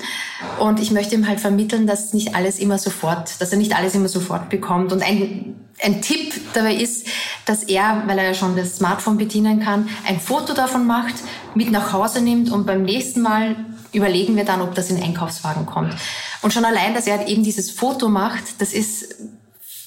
Und 0.60 0.80
ich 0.80 0.92
möchte 0.92 1.16
ihm 1.16 1.28
halt 1.28 1.40
vermitteln, 1.40 1.88
dass 1.88 2.14
nicht 2.14 2.36
alles 2.36 2.60
immer 2.60 2.78
sofort, 2.78 3.40
dass 3.40 3.52
er 3.52 3.58
nicht 3.58 3.78
alles 3.78 3.96
immer 3.96 4.08
sofort 4.08 4.50
bekommt. 4.50 4.92
Und 4.92 5.04
ein, 5.04 5.56
ein 5.84 6.02
Tipp 6.02 6.34
dabei 6.54 6.76
ist, 6.76 7.08
dass 7.46 7.64
er, 7.64 8.04
weil 8.08 8.18
er 8.18 8.26
ja 8.26 8.34
schon 8.34 8.56
das 8.56 8.78
Smartphone 8.78 9.18
bedienen 9.18 9.60
kann, 9.60 9.90
ein 10.08 10.20
Foto 10.20 10.54
davon 10.54 10.88
macht, 10.88 11.16
mit 11.54 11.72
nach 11.72 11.94
Hause 11.94 12.22
nimmt 12.22 12.52
und 12.52 12.66
beim 12.66 12.84
nächsten 12.84 13.22
Mal 13.22 13.56
überlegen 13.92 14.36
wir 14.36 14.46
dann, 14.46 14.62
ob 14.62 14.76
das 14.76 14.90
in 14.90 15.02
Einkaufswagen 15.02 15.66
kommt. 15.66 15.96
Und 16.42 16.54
schon 16.54 16.66
allein, 16.66 16.94
dass 16.94 17.08
er 17.08 17.28
eben 17.28 17.44
dieses 17.44 17.72
Foto 17.72 18.10
macht, 18.10 18.60
das 18.60 18.74
ist 18.74 19.16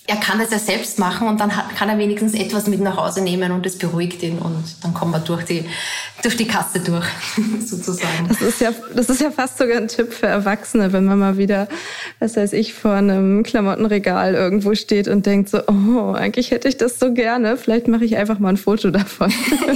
er 0.09 0.17
kann 0.17 0.39
das 0.39 0.51
ja 0.51 0.59
selbst 0.59 0.99
machen 0.99 1.29
und 1.29 1.39
dann 1.39 1.53
kann 1.77 1.91
er 1.91 1.99
wenigstens 1.99 2.33
etwas 2.33 2.67
mit 2.67 2.81
nach 2.81 2.97
Hause 2.97 3.21
nehmen 3.21 3.53
und 3.53 3.67
das 3.67 3.77
beruhigt 3.77 4.23
ihn 4.23 4.39
und 4.39 4.65
dann 4.83 4.95
kommen 4.95 5.13
wir 5.13 5.19
durch 5.19 5.45
die, 5.45 5.67
durch 6.23 6.35
die 6.35 6.47
Kasse 6.47 6.81
durch, 6.81 7.05
sozusagen. 7.67 8.27
Das 8.27 8.41
ist 8.41 8.59
ja, 8.59 8.71
das 8.95 9.11
ist 9.11 9.21
ja 9.21 9.31
fast 9.31 9.59
sogar 9.59 9.77
ein 9.77 9.87
Tipp 9.87 10.15
für 10.15 10.27
Erwachsene, 10.27 10.95
wenn 10.95 11.05
man 11.05 11.19
mal 11.19 11.37
wieder, 11.37 11.69
was 12.21 12.37
weiß 12.37 12.55
ich, 12.55 12.73
vor 12.73 12.93
einem 12.93 13.43
Klamottenregal 13.43 14.35
irgendwo 14.35 14.75
steht 14.75 15.09
und 15.09 15.27
denkt 15.27 15.51
so, 15.51 15.61
oh, 15.67 16.13
eigentlich 16.15 16.53
hätte 16.53 16.69
ich 16.69 16.79
das 16.79 16.99
so 16.99 17.13
gerne, 17.13 17.59
vielleicht 17.59 17.87
mache 17.87 18.07
ich 18.07 18.17
einfach 18.17 18.39
mal 18.39 18.49
ein 18.49 18.57
Foto 18.57 18.91
davon. 18.91 19.31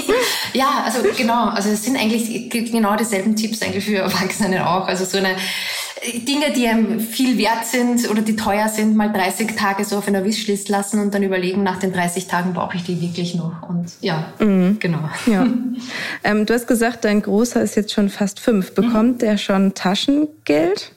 ja, 0.54 0.82
also 0.86 1.00
genau, 1.14 1.48
also 1.50 1.68
es 1.68 1.84
sind 1.84 1.98
eigentlich 1.98 2.48
genau 2.50 2.96
dieselben 2.96 3.36
Tipps 3.36 3.60
eigentlich 3.60 3.84
für 3.84 3.98
Erwachsene 3.98 4.66
auch, 4.66 4.88
also 4.88 5.04
so 5.04 5.18
eine 5.18 5.36
Dinge, 6.02 6.52
die 6.52 6.66
einem 6.66 6.98
viel 6.98 7.38
wert 7.38 7.64
sind 7.64 8.10
oder 8.10 8.22
die 8.22 8.34
teuer 8.34 8.68
sind, 8.68 8.96
mal 8.96 9.12
30 9.12 9.54
Tage 9.54 9.84
so 9.84 9.98
auf 9.98 10.08
einer 10.08 10.24
Wishlist 10.24 10.68
lassen 10.68 11.00
und 11.00 11.14
dann 11.14 11.22
überlegen, 11.22 11.62
nach 11.62 11.78
den 11.78 11.92
30 11.92 12.26
Tagen 12.26 12.54
brauche 12.54 12.76
ich 12.76 12.82
die 12.82 13.00
wirklich 13.00 13.36
noch. 13.36 13.68
Und 13.68 13.92
ja, 14.00 14.32
mhm. 14.38 14.78
genau. 14.80 15.08
Ja. 15.26 15.46
Ähm, 16.24 16.46
du 16.46 16.54
hast 16.54 16.68
gesagt, 16.68 17.04
dein 17.04 17.22
Großer 17.22 17.60
ist 17.60 17.74
jetzt 17.74 17.92
schon 17.92 18.08
fast 18.08 18.38
fünf. 18.38 18.74
Bekommt 18.74 19.14
mhm. 19.14 19.18
der 19.18 19.38
schon 19.38 19.74
Taschengeld? 19.74 20.92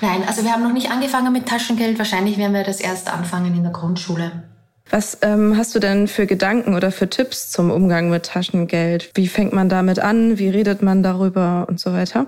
Nein, 0.00 0.22
also 0.26 0.44
wir 0.44 0.52
haben 0.52 0.62
noch 0.62 0.72
nicht 0.72 0.90
angefangen 0.90 1.32
mit 1.32 1.46
Taschengeld. 1.46 1.98
Wahrscheinlich 1.98 2.38
werden 2.38 2.52
wir 2.52 2.62
das 2.62 2.80
erst 2.80 3.12
anfangen 3.12 3.54
in 3.56 3.62
der 3.62 3.72
Grundschule. 3.72 4.44
Was 4.90 5.18
ähm, 5.22 5.56
hast 5.56 5.74
du 5.74 5.78
denn 5.78 6.08
für 6.08 6.26
Gedanken 6.26 6.74
oder 6.74 6.92
für 6.92 7.08
Tipps 7.08 7.50
zum 7.50 7.70
Umgang 7.70 8.10
mit 8.10 8.26
Taschengeld? 8.26 9.10
Wie 9.14 9.28
fängt 9.28 9.52
man 9.52 9.68
damit 9.68 9.98
an? 9.98 10.38
Wie 10.38 10.48
redet 10.48 10.82
man 10.82 11.02
darüber 11.02 11.66
und 11.68 11.80
so 11.80 11.92
weiter? 11.92 12.26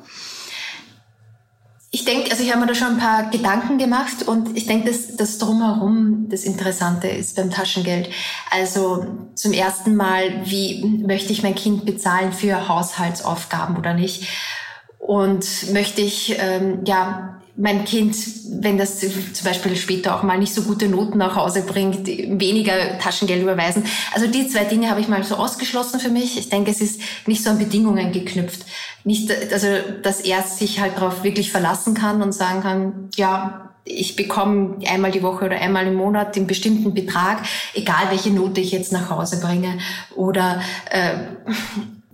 Ich 1.94 2.06
denke, 2.06 2.30
also 2.30 2.42
ich 2.42 2.50
habe 2.50 2.62
mir 2.62 2.68
da 2.68 2.74
schon 2.74 2.94
ein 2.94 2.98
paar 2.98 3.28
Gedanken 3.28 3.76
gemacht 3.76 4.26
und 4.26 4.56
ich 4.56 4.64
denke, 4.64 4.90
dass 4.90 5.14
das 5.14 5.36
drumherum 5.36 6.26
das 6.30 6.44
Interessante 6.44 7.06
ist 7.06 7.36
beim 7.36 7.50
Taschengeld. 7.50 8.08
Also 8.50 9.04
zum 9.34 9.52
ersten 9.52 9.94
Mal, 9.94 10.46
wie 10.46 11.02
möchte 11.06 11.32
ich 11.32 11.42
mein 11.42 11.54
Kind 11.54 11.84
bezahlen 11.84 12.32
für 12.32 12.66
Haushaltsaufgaben 12.66 13.76
oder 13.76 13.92
nicht? 13.92 14.26
Und 14.98 15.70
möchte 15.74 16.00
ich 16.00 16.34
ähm, 16.38 16.80
ja 16.86 17.41
mein 17.54 17.84
Kind, 17.84 18.16
wenn 18.62 18.78
das 18.78 19.00
zum 19.00 19.44
Beispiel 19.44 19.76
später 19.76 20.16
auch 20.16 20.22
mal 20.22 20.38
nicht 20.38 20.54
so 20.54 20.62
gute 20.62 20.88
Noten 20.88 21.18
nach 21.18 21.36
Hause 21.36 21.62
bringt, 21.62 22.06
weniger 22.06 22.98
Taschengeld 22.98 23.42
überweisen. 23.42 23.84
Also 24.14 24.26
die 24.26 24.48
zwei 24.48 24.64
Dinge 24.64 24.88
habe 24.88 25.00
ich 25.00 25.08
mal 25.08 25.22
so 25.22 25.36
ausgeschlossen 25.36 26.00
für 26.00 26.08
mich. 26.08 26.38
Ich 26.38 26.48
denke, 26.48 26.70
es 26.70 26.80
ist 26.80 27.00
nicht 27.26 27.44
so 27.44 27.50
an 27.50 27.58
Bedingungen 27.58 28.10
geknüpft. 28.10 28.64
Nicht, 29.04 29.30
also, 29.52 29.66
dass 30.02 30.20
er 30.20 30.42
sich 30.42 30.80
halt 30.80 30.96
darauf 30.96 31.24
wirklich 31.24 31.50
verlassen 31.50 31.94
kann 31.94 32.22
und 32.22 32.32
sagen 32.32 32.62
kann, 32.62 33.10
ja, 33.16 33.70
ich 33.84 34.16
bekomme 34.16 34.78
einmal 34.86 35.10
die 35.10 35.22
Woche 35.22 35.44
oder 35.44 35.56
einmal 35.56 35.86
im 35.86 35.94
Monat 35.94 36.36
den 36.36 36.46
bestimmten 36.46 36.94
Betrag, 36.94 37.42
egal 37.74 38.10
welche 38.10 38.30
Note 38.30 38.60
ich 38.60 38.70
jetzt 38.70 38.92
nach 38.92 39.10
Hause 39.10 39.40
bringe. 39.40 39.78
Oder 40.14 40.62
äh, 40.90 41.14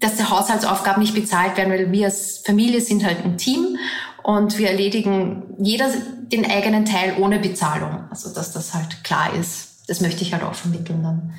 dass 0.01 0.17
die 0.17 0.25
Haushaltsaufgaben 0.25 1.03
nicht 1.03 1.15
bezahlt 1.15 1.57
werden, 1.57 1.73
weil 1.73 1.93
wir 1.93 2.07
als 2.07 2.39
Familie 2.39 2.81
sind 2.81 3.05
halt 3.05 3.25
ein 3.25 3.37
Team 3.37 3.77
und 4.23 4.59
wir 4.59 4.69
erledigen 4.69 5.43
jeder 5.59 5.89
den 6.33 6.51
eigenen 6.51 6.85
Teil 6.85 7.15
ohne 7.19 7.39
Bezahlung. 7.39 8.05
Also 8.11 8.33
dass 8.33 8.53
das 8.53 8.75
halt 8.75 9.03
klar 9.05 9.35
ist. 9.35 9.89
Das 9.89 10.01
möchte 10.01 10.23
ich 10.23 10.33
halt 10.33 10.43
auch 10.43 10.55
vermitteln 10.55 11.03
dann. 11.03 11.33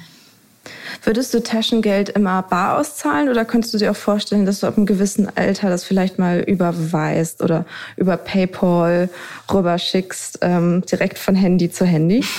Würdest 1.03 1.33
du 1.33 1.41
Taschengeld 1.41 2.09
immer 2.09 2.41
bar 2.41 2.77
auszahlen 2.77 3.29
oder 3.29 3.45
könntest 3.45 3.73
du 3.73 3.77
dir 3.77 3.91
auch 3.91 3.95
vorstellen, 3.95 4.45
dass 4.45 4.59
du 4.59 4.67
ab 4.67 4.75
einem 4.75 4.85
gewissen 4.85 5.29
Alter 5.35 5.69
das 5.69 5.83
vielleicht 5.83 6.19
mal 6.19 6.39
überweist 6.39 7.41
oder 7.41 7.65
über 7.95 8.17
PayPal 8.17 9.09
rüberschickst, 9.51 10.39
ähm, 10.41 10.83
direkt 10.91 11.17
von 11.17 11.35
Handy 11.35 11.71
zu 11.71 11.85
Handy? 11.85 12.25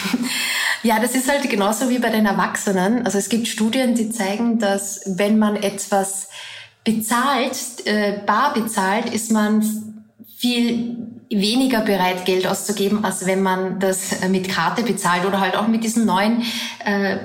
Ja, 0.83 0.99
das 0.99 1.15
ist 1.15 1.31
halt 1.31 1.49
genauso 1.51 1.91
wie 1.91 1.99
bei 1.99 2.09
den 2.09 2.25
Erwachsenen. 2.25 3.05
Also 3.05 3.19
es 3.19 3.29
gibt 3.29 3.49
Studien, 3.49 3.95
die 3.95 4.11
zeigen, 4.11 4.59
dass 4.59 5.03
wenn 5.05 5.39
man 5.39 5.57
etwas 5.57 6.29
bezahlt, 6.85 7.55
äh, 7.85 8.21
bar 8.25 8.55
bezahlt, 8.55 9.13
ist 9.13 9.31
man 9.31 9.63
viel 10.41 10.97
weniger 11.29 11.83
bereit, 11.83 12.25
Geld 12.25 12.47
auszugeben, 12.47 13.05
als 13.05 13.27
wenn 13.27 13.43
man 13.43 13.79
das 13.79 14.27
mit 14.31 14.49
Karte 14.49 14.83
bezahlt 14.83 15.27
oder 15.27 15.39
halt 15.39 15.55
auch 15.55 15.69
mit 15.69 15.85
diesen 15.85 16.07
neuen 16.07 16.43
äh, 16.83 17.19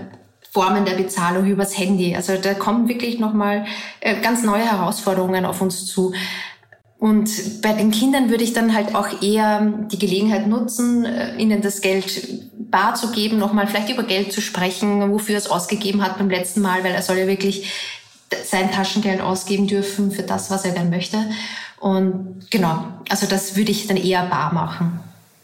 Formen 0.52 0.84
der 0.84 0.96
Bezahlung 0.96 1.46
übers 1.46 1.78
Handy. 1.78 2.14
Also 2.14 2.34
da 2.36 2.54
kommen 2.54 2.90
wirklich 2.90 3.18
nochmal 3.18 3.66
äh, 4.02 4.20
ganz 4.22 4.44
neue 4.44 4.70
Herausforderungen 4.70 5.46
auf 5.46 5.62
uns 5.62 5.86
zu. 5.86 6.14
Und 6.98 7.62
bei 7.62 7.72
den 7.72 7.92
Kindern 7.92 8.30
würde 8.30 8.44
ich 8.44 8.52
dann 8.52 8.74
halt 8.74 8.96
auch 8.96 9.22
eher 9.22 9.62
die 9.92 10.00
Gelegenheit 10.00 10.48
nutzen, 10.48 11.06
äh, 11.06 11.38
ihnen 11.38 11.62
das 11.62 11.80
Geld 11.80 12.50
bar 12.70 12.96
zu 12.96 13.12
geben, 13.12 13.38
nochmal 13.38 13.68
vielleicht 13.68 13.90
über 13.90 14.04
Geld 14.04 14.34
zu 14.34 14.42
sprechen, 14.42 15.10
wofür 15.12 15.38
es 15.38 15.50
ausgegeben 15.50 16.04
hat 16.04 16.18
beim 16.18 16.30
letzten 16.30 16.62
Mal, 16.62 16.84
weil 16.84 16.94
er 16.94 17.02
soll 17.02 17.18
ja 17.18 17.28
wirklich 17.28 17.72
sein 18.44 18.72
Taschengeld 18.72 19.22
ausgeben 19.22 19.68
dürfen 19.68 20.12
für 20.12 20.24
das, 20.24 20.52
was 20.52 20.66
er 20.66 20.74
dann 20.74 20.90
möchte. 20.90 21.18
Und 21.80 22.48
genau, 22.50 22.86
also 23.10 23.28
das 23.28 23.56
würde 23.56 23.72
ich 23.72 23.88
dann 23.88 23.98
eher 23.98 24.26
bar 24.28 24.54
machen. 24.54 25.00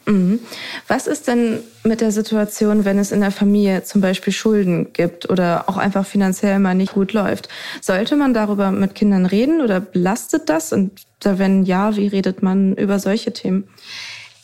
Mhm. 0.06 0.40
Was 0.88 1.08
ist 1.08 1.28
denn 1.28 1.60
mit 1.84 2.02
der 2.02 2.12
Situation, 2.12 2.86
wenn 2.86 2.98
es 2.98 3.12
in 3.12 3.22
der 3.22 3.32
Familie 3.32 3.84
zum 3.84 4.02
Beispiel 4.02 4.34
Schulden 4.34 4.94
gibt 4.94 5.30
oder 5.30 5.66
auch 5.68 5.78
einfach 5.78 6.06
finanziell 6.06 6.60
mal 6.60 6.76
nicht 6.76 6.94
gut 6.94 7.14
läuft? 7.14 7.50
Sollte 7.82 8.16
man 8.16 8.34
darüber 8.34 8.72
mit 8.72 8.96
Kindern 8.96 9.26
reden 9.26 9.62
oder 9.62 9.80
belastet 9.80 10.50
das? 10.50 10.74
Und 10.74 10.92
wenn 11.24 11.64
ja, 11.64 11.96
wie 11.96 12.08
redet 12.08 12.42
man 12.42 12.76
über 12.76 13.00
solche 13.00 13.32
Themen? 13.32 13.68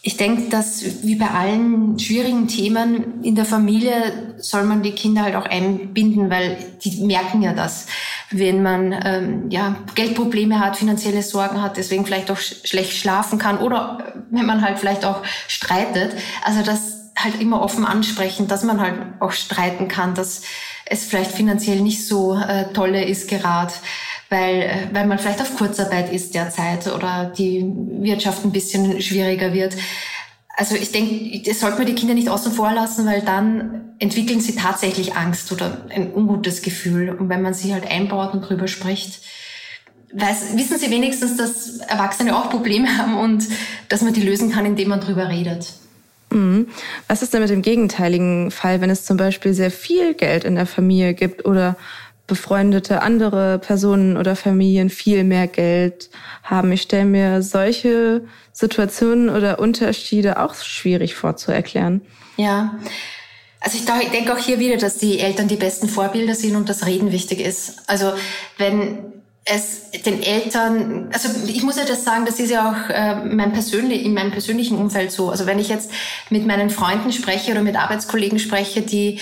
Ich 0.03 0.15
denke, 0.15 0.49
dass 0.49 1.03
wie 1.03 1.15
bei 1.15 1.29
allen 1.29 1.99
schwierigen 1.99 2.47
Themen 2.47 3.23
in 3.23 3.35
der 3.35 3.45
Familie 3.45 4.35
soll 4.37 4.63
man 4.63 4.83
die 4.83 4.91
Kinder 4.91 5.23
halt 5.23 5.35
auch 5.35 5.45
einbinden, 5.45 6.29
weil 6.29 6.57
die 6.83 7.03
merken 7.03 7.41
ja 7.41 7.53
das, 7.53 7.87
wenn 8.31 8.61
man 8.61 8.95
ähm, 9.03 9.49
ja 9.49 9.75
Geldprobleme 9.95 10.59
hat, 10.59 10.77
finanzielle 10.77 11.23
Sorgen 11.23 11.61
hat, 11.61 11.77
deswegen 11.77 12.05
vielleicht 12.05 12.31
auch 12.31 12.37
sch 12.37 12.55
schlecht 12.63 12.93
schlafen 12.93 13.39
kann 13.39 13.57
oder 13.57 14.13
wenn 14.29 14.45
man 14.45 14.61
halt 14.61 14.79
vielleicht 14.79 15.03
auch 15.03 15.23
streitet. 15.47 16.15
Also 16.43 16.61
das 16.61 17.11
halt 17.17 17.41
immer 17.41 17.61
offen 17.61 17.83
ansprechen, 17.83 18.47
dass 18.47 18.63
man 18.63 18.79
halt 18.79 18.95
auch 19.19 19.31
streiten 19.31 19.87
kann, 19.87 20.13
dass 20.13 20.43
es 20.85 21.05
vielleicht 21.05 21.31
finanziell 21.31 21.81
nicht 21.81 22.05
so 22.05 22.35
äh, 22.35 22.71
tolle 22.73 23.03
ist 23.03 23.27
gerade 23.27 23.73
weil, 24.29 24.61
äh, 24.61 24.87
weil 24.93 25.07
man 25.07 25.19
vielleicht 25.19 25.41
auf 25.41 25.55
Kurzarbeit 25.55 26.11
ist 26.11 26.33
derzeit 26.33 26.87
oder 26.87 27.31
die 27.37 27.65
Wirtschaft 28.01 28.43
ein 28.43 28.51
bisschen 28.51 29.01
schwieriger 29.01 29.53
wird. 29.53 29.75
Also 30.55 30.75
ich 30.75 30.91
denke, 30.91 31.39
das 31.47 31.59
sollte 31.59 31.77
man 31.77 31.85
die 31.85 31.95
Kinder 31.95 32.15
nicht 32.15 32.29
außen 32.29 32.51
vor 32.51 32.73
lassen, 32.73 33.05
weil 33.05 33.21
dann 33.21 33.93
entwickeln 33.99 34.41
sie 34.41 34.55
tatsächlich 34.55 35.15
Angst 35.15 35.51
oder 35.51 35.85
ein 35.89 36.13
ungutes 36.13 36.61
Gefühl. 36.61 37.09
Und 37.09 37.29
wenn 37.29 37.41
man 37.41 37.53
sie 37.53 37.73
halt 37.73 37.89
einbaut 37.89 38.33
und 38.33 38.41
drüber 38.41 38.67
spricht, 38.67 39.21
weiß, 40.13 40.57
wissen 40.57 40.79
sie 40.79 40.89
wenigstens, 40.89 41.37
dass 41.37 41.77
Erwachsene 41.77 42.35
auch 42.35 42.49
Probleme 42.49 42.97
haben 42.97 43.17
und 43.17 43.45
dass 43.89 44.01
man 44.01 44.13
die 44.13 44.21
lösen 44.21 44.51
kann, 44.51 44.65
indem 44.65 44.89
man 44.89 44.99
drüber 44.99 45.29
redet. 45.29 45.73
Mhm. 46.31 46.67
Was 47.07 47.21
ist 47.21 47.33
denn 47.33 47.41
mit 47.41 47.49
dem 47.49 47.61
gegenteiligen 47.61 48.51
Fall, 48.51 48.81
wenn 48.81 48.89
es 48.89 49.05
zum 49.05 49.17
Beispiel 49.17 49.53
sehr 49.53 49.71
viel 49.71 50.13
Geld 50.13 50.43
in 50.43 50.55
der 50.55 50.65
Familie 50.65 51.13
gibt 51.13 51.45
oder 51.45 51.77
befreundete 52.27 53.01
andere 53.01 53.57
Personen 53.57 54.17
oder 54.17 54.35
Familien 54.35 54.89
viel 54.89 55.23
mehr 55.23 55.47
Geld 55.47 56.09
haben. 56.43 56.71
Ich 56.73 56.83
stelle 56.83 57.05
mir 57.05 57.41
solche 57.41 58.21
Situationen 58.51 59.29
oder 59.29 59.59
Unterschiede 59.59 60.39
auch 60.39 60.53
schwierig 60.55 61.15
vorzuerklären. 61.15 62.01
Ja. 62.35 62.77
Also 63.59 63.77
ich 63.77 64.11
denke 64.11 64.33
auch 64.33 64.37
hier 64.37 64.59
wieder, 64.59 64.77
dass 64.77 64.97
die 64.97 65.19
Eltern 65.19 65.47
die 65.47 65.55
besten 65.55 65.89
Vorbilder 65.89 66.35
sind 66.35 66.55
und 66.55 66.69
das 66.69 66.85
Reden 66.85 67.11
wichtig 67.11 67.39
ist. 67.39 67.81
Also 67.87 68.13
wenn 68.57 69.13
es 69.45 69.91
den 70.05 70.21
Eltern, 70.21 71.09
also 71.13 71.29
ich 71.47 71.63
muss 71.63 71.77
ja 71.77 71.85
das 71.85 72.03
sagen, 72.03 72.25
das 72.25 72.39
ist 72.39 72.51
ja 72.51 72.69
auch 72.69 72.89
äh, 72.89 73.15
mein 73.15 73.53
persönlich, 73.53 74.03
in 74.03 74.13
meinem 74.13 74.31
persönlichen 74.31 74.77
Umfeld 74.77 75.11
so. 75.11 75.29
Also 75.29 75.45
wenn 75.45 75.57
ich 75.57 75.69
jetzt 75.69 75.89
mit 76.29 76.45
meinen 76.45 76.69
Freunden 76.69 77.13
spreche 77.13 77.51
oder 77.51 77.61
mit 77.61 77.77
Arbeitskollegen 77.77 78.39
spreche, 78.39 78.81
die 78.81 79.19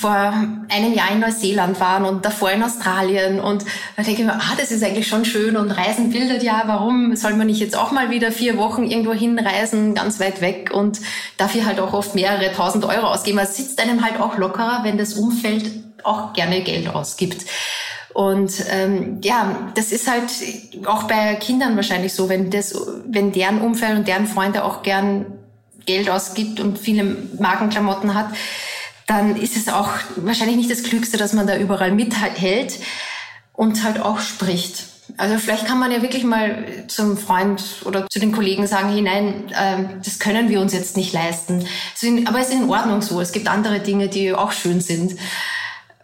vor 0.00 0.32
einem 0.68 0.94
Jahr 0.94 1.12
in 1.12 1.20
Neuseeland 1.20 1.78
waren 1.78 2.06
und 2.06 2.24
davor 2.24 2.50
in 2.50 2.62
Australien 2.62 3.38
und 3.38 3.64
da 3.96 4.02
denke 4.02 4.22
ich 4.22 4.26
mir, 4.26 4.34
ah, 4.34 4.54
das 4.58 4.70
ist 4.70 4.82
eigentlich 4.82 5.06
schon 5.06 5.26
schön 5.26 5.56
und 5.58 5.70
Reisen 5.70 6.10
bildet 6.10 6.42
ja, 6.42 6.62
warum 6.66 7.14
soll 7.16 7.34
man 7.34 7.48
nicht 7.48 7.60
jetzt 7.60 7.76
auch 7.76 7.90
mal 7.90 8.10
wieder 8.10 8.32
vier 8.32 8.56
Wochen 8.56 8.84
irgendwo 8.84 9.12
hinreisen, 9.12 9.94
ganz 9.94 10.20
weit 10.20 10.40
weg 10.40 10.70
und 10.72 11.00
dafür 11.36 11.66
halt 11.66 11.80
auch 11.80 11.92
oft 11.92 12.14
mehrere 12.14 12.50
tausend 12.52 12.86
Euro 12.86 13.08
ausgeben. 13.08 13.38
Es 13.38 13.56
sitzt 13.56 13.80
einem 13.82 14.02
halt 14.02 14.18
auch 14.20 14.38
lockerer, 14.38 14.80
wenn 14.84 14.96
das 14.96 15.14
Umfeld 15.14 15.70
auch 16.02 16.32
gerne 16.32 16.62
Geld 16.62 16.88
ausgibt. 16.88 17.44
Und 18.14 18.52
ähm, 18.70 19.20
ja, 19.22 19.70
das 19.74 19.92
ist 19.92 20.10
halt 20.10 20.30
auch 20.86 21.04
bei 21.04 21.34
Kindern 21.34 21.76
wahrscheinlich 21.76 22.14
so, 22.14 22.30
wenn 22.30 22.50
das, 22.50 22.74
wenn 23.06 23.32
deren 23.32 23.60
Umfeld 23.60 23.98
und 23.98 24.08
deren 24.08 24.26
Freunde 24.26 24.64
auch 24.64 24.82
gern 24.82 25.26
Geld 25.84 26.08
ausgibt 26.08 26.58
und 26.58 26.78
viele 26.78 27.04
Markenklamotten 27.38 28.14
hat, 28.14 28.28
dann 29.08 29.36
ist 29.36 29.56
es 29.56 29.68
auch 29.68 29.88
wahrscheinlich 30.16 30.58
nicht 30.58 30.70
das 30.70 30.82
Klügste, 30.82 31.16
dass 31.16 31.32
man 31.32 31.46
da 31.46 31.56
überall 31.56 31.92
mithält 31.92 32.78
und 33.54 33.82
halt 33.82 34.00
auch 34.00 34.20
spricht. 34.20 34.86
Also 35.16 35.38
vielleicht 35.38 35.66
kann 35.66 35.80
man 35.80 35.90
ja 35.90 36.02
wirklich 36.02 36.24
mal 36.24 36.66
zum 36.88 37.16
Freund 37.16 37.82
oder 37.86 38.06
zu 38.10 38.20
den 38.20 38.32
Kollegen 38.32 38.66
sagen, 38.66 38.90
hinein, 38.90 39.48
äh, 39.48 39.84
das 40.04 40.18
können 40.18 40.50
wir 40.50 40.60
uns 40.60 40.74
jetzt 40.74 40.98
nicht 40.98 41.14
leisten. 41.14 41.64
Aber 42.26 42.38
es 42.38 42.50
ist 42.50 42.60
in 42.60 42.68
Ordnung 42.68 43.00
so. 43.00 43.18
Es 43.20 43.32
gibt 43.32 43.48
andere 43.48 43.80
Dinge, 43.80 44.08
die 44.08 44.34
auch 44.34 44.52
schön 44.52 44.82
sind. 44.82 45.16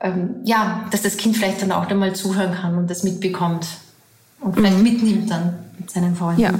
Ähm, 0.01 0.37
ja, 0.45 0.87
dass 0.91 1.03
das 1.03 1.19
Kind 1.19 1.37
vielleicht 1.37 1.61
dann 1.61 1.73
auch 1.73 1.87
einmal 1.87 2.15
zuhören 2.15 2.55
kann 2.55 2.79
und 2.79 2.91
das 2.91 3.05
mitbekommt 3.05 3.67
und 4.41 4.55
vielleicht 4.55 4.79
mhm. 4.79 4.83
mitnimmt 4.83 5.31
dann 5.31 5.59
mit 5.79 5.91
seinen 5.91 6.17
Freunden. 6.17 6.41
Ja. 6.41 6.53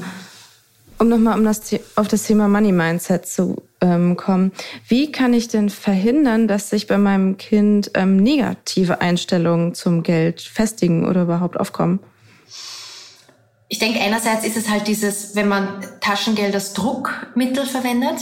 Um 0.99 1.09
nochmal 1.09 1.39
um 1.39 1.45
das, 1.45 1.63
auf 1.97 2.09
das 2.09 2.25
Thema 2.25 2.49
Money 2.49 2.73
Mindset 2.73 3.27
zu 3.27 3.63
ähm, 3.85 4.17
kommen. 4.17 4.53
Wie 4.89 5.13
kann 5.13 5.35
ich 5.35 5.49
denn 5.49 5.69
verhindern, 5.69 6.49
dass 6.49 6.71
sich 6.71 6.87
bei 6.87 6.99
meinem 6.99 7.37
Kind 7.37 7.91
ähm, 7.95 8.17
negative 8.17 9.01
Einstellungen 9.01 9.75
zum 9.75 10.03
Geld 10.03 10.41
festigen 10.41 11.07
oder 11.07 11.23
überhaupt 11.23 11.61
aufkommen? 11.61 12.01
Ich 13.69 13.79
denke, 13.79 14.01
einerseits 14.01 14.45
ist 14.45 14.57
es 14.57 14.71
halt 14.71 14.87
dieses, 14.87 15.35
wenn 15.37 15.49
man 15.49 15.69
Taschengeld 16.01 16.55
als 16.55 16.73
Druckmittel 16.73 17.67
verwendet. 17.67 18.19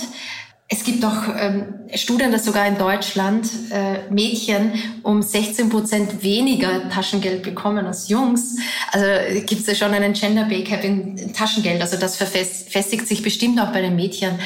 Es 0.68 0.84
gibt 0.84 1.04
auch 1.04 1.24
ähm, 1.38 1.74
Studien, 1.94 2.32
dass 2.32 2.46
sogar 2.46 2.66
in 2.66 2.78
Deutschland 2.78 3.46
äh, 3.70 4.10
Mädchen 4.10 4.72
um 5.02 5.20
16 5.20 5.68
Prozent 5.68 6.22
weniger 6.22 6.88
Taschengeld 6.88 7.42
bekommen 7.42 7.84
als 7.84 8.08
Jungs. 8.08 8.56
Also 8.90 9.06
gibt 9.44 9.60
es 9.60 9.66
ja 9.66 9.74
schon 9.74 9.92
einen 9.92 10.14
Gender 10.14 10.44
Pay 10.44 10.62
Gap 10.62 10.82
in 10.82 11.34
Taschengeld. 11.34 11.82
Also 11.82 11.98
das 11.98 12.16
verfestigt 12.16 13.06
sich 13.06 13.22
bestimmt 13.22 13.60
auch 13.60 13.72
bei 13.72 13.82
den 13.82 13.96
Mädchen. 13.96 14.38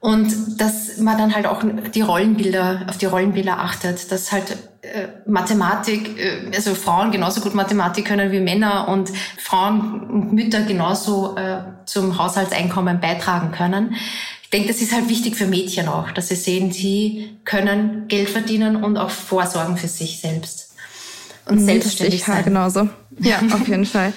Und 0.00 0.58
dass 0.58 0.96
man 0.96 1.18
dann 1.18 1.34
halt 1.34 1.46
auch 1.46 1.62
die 1.94 2.00
Rollenbilder, 2.00 2.86
auf 2.88 2.96
die 2.96 3.04
Rollenbilder 3.04 3.58
achtet, 3.58 4.10
dass 4.10 4.32
halt 4.32 4.56
äh, 4.80 5.08
Mathematik, 5.26 6.18
äh, 6.18 6.50
also 6.56 6.74
Frauen 6.74 7.10
genauso 7.10 7.42
gut 7.42 7.54
Mathematik 7.54 8.06
können 8.06 8.32
wie 8.32 8.40
Männer 8.40 8.88
und 8.88 9.10
Frauen 9.36 10.00
und 10.08 10.32
Mütter 10.32 10.62
genauso 10.62 11.36
äh, 11.36 11.58
zum 11.84 12.16
Haushaltseinkommen 12.16 12.98
beitragen 12.98 13.52
können. 13.52 13.94
Ich 14.42 14.48
denke, 14.48 14.68
das 14.68 14.80
ist 14.80 14.94
halt 14.94 15.10
wichtig 15.10 15.36
für 15.36 15.46
Mädchen 15.46 15.86
auch, 15.86 16.10
dass 16.12 16.28
sie 16.28 16.34
sehen, 16.34 16.72
sie 16.72 17.36
können 17.44 18.08
Geld 18.08 18.30
verdienen 18.30 18.82
und 18.82 18.96
auch 18.96 19.10
vorsorgen 19.10 19.76
für 19.76 19.86
sich 19.86 20.18
selbst 20.18 20.69
und 21.50 21.58
selbstständig 21.58 22.24
sein. 22.24 22.44
genauso. 22.44 22.88
Ja, 23.18 23.40
auf 23.52 23.68
jeden 23.68 23.84
Fall. 23.84 24.12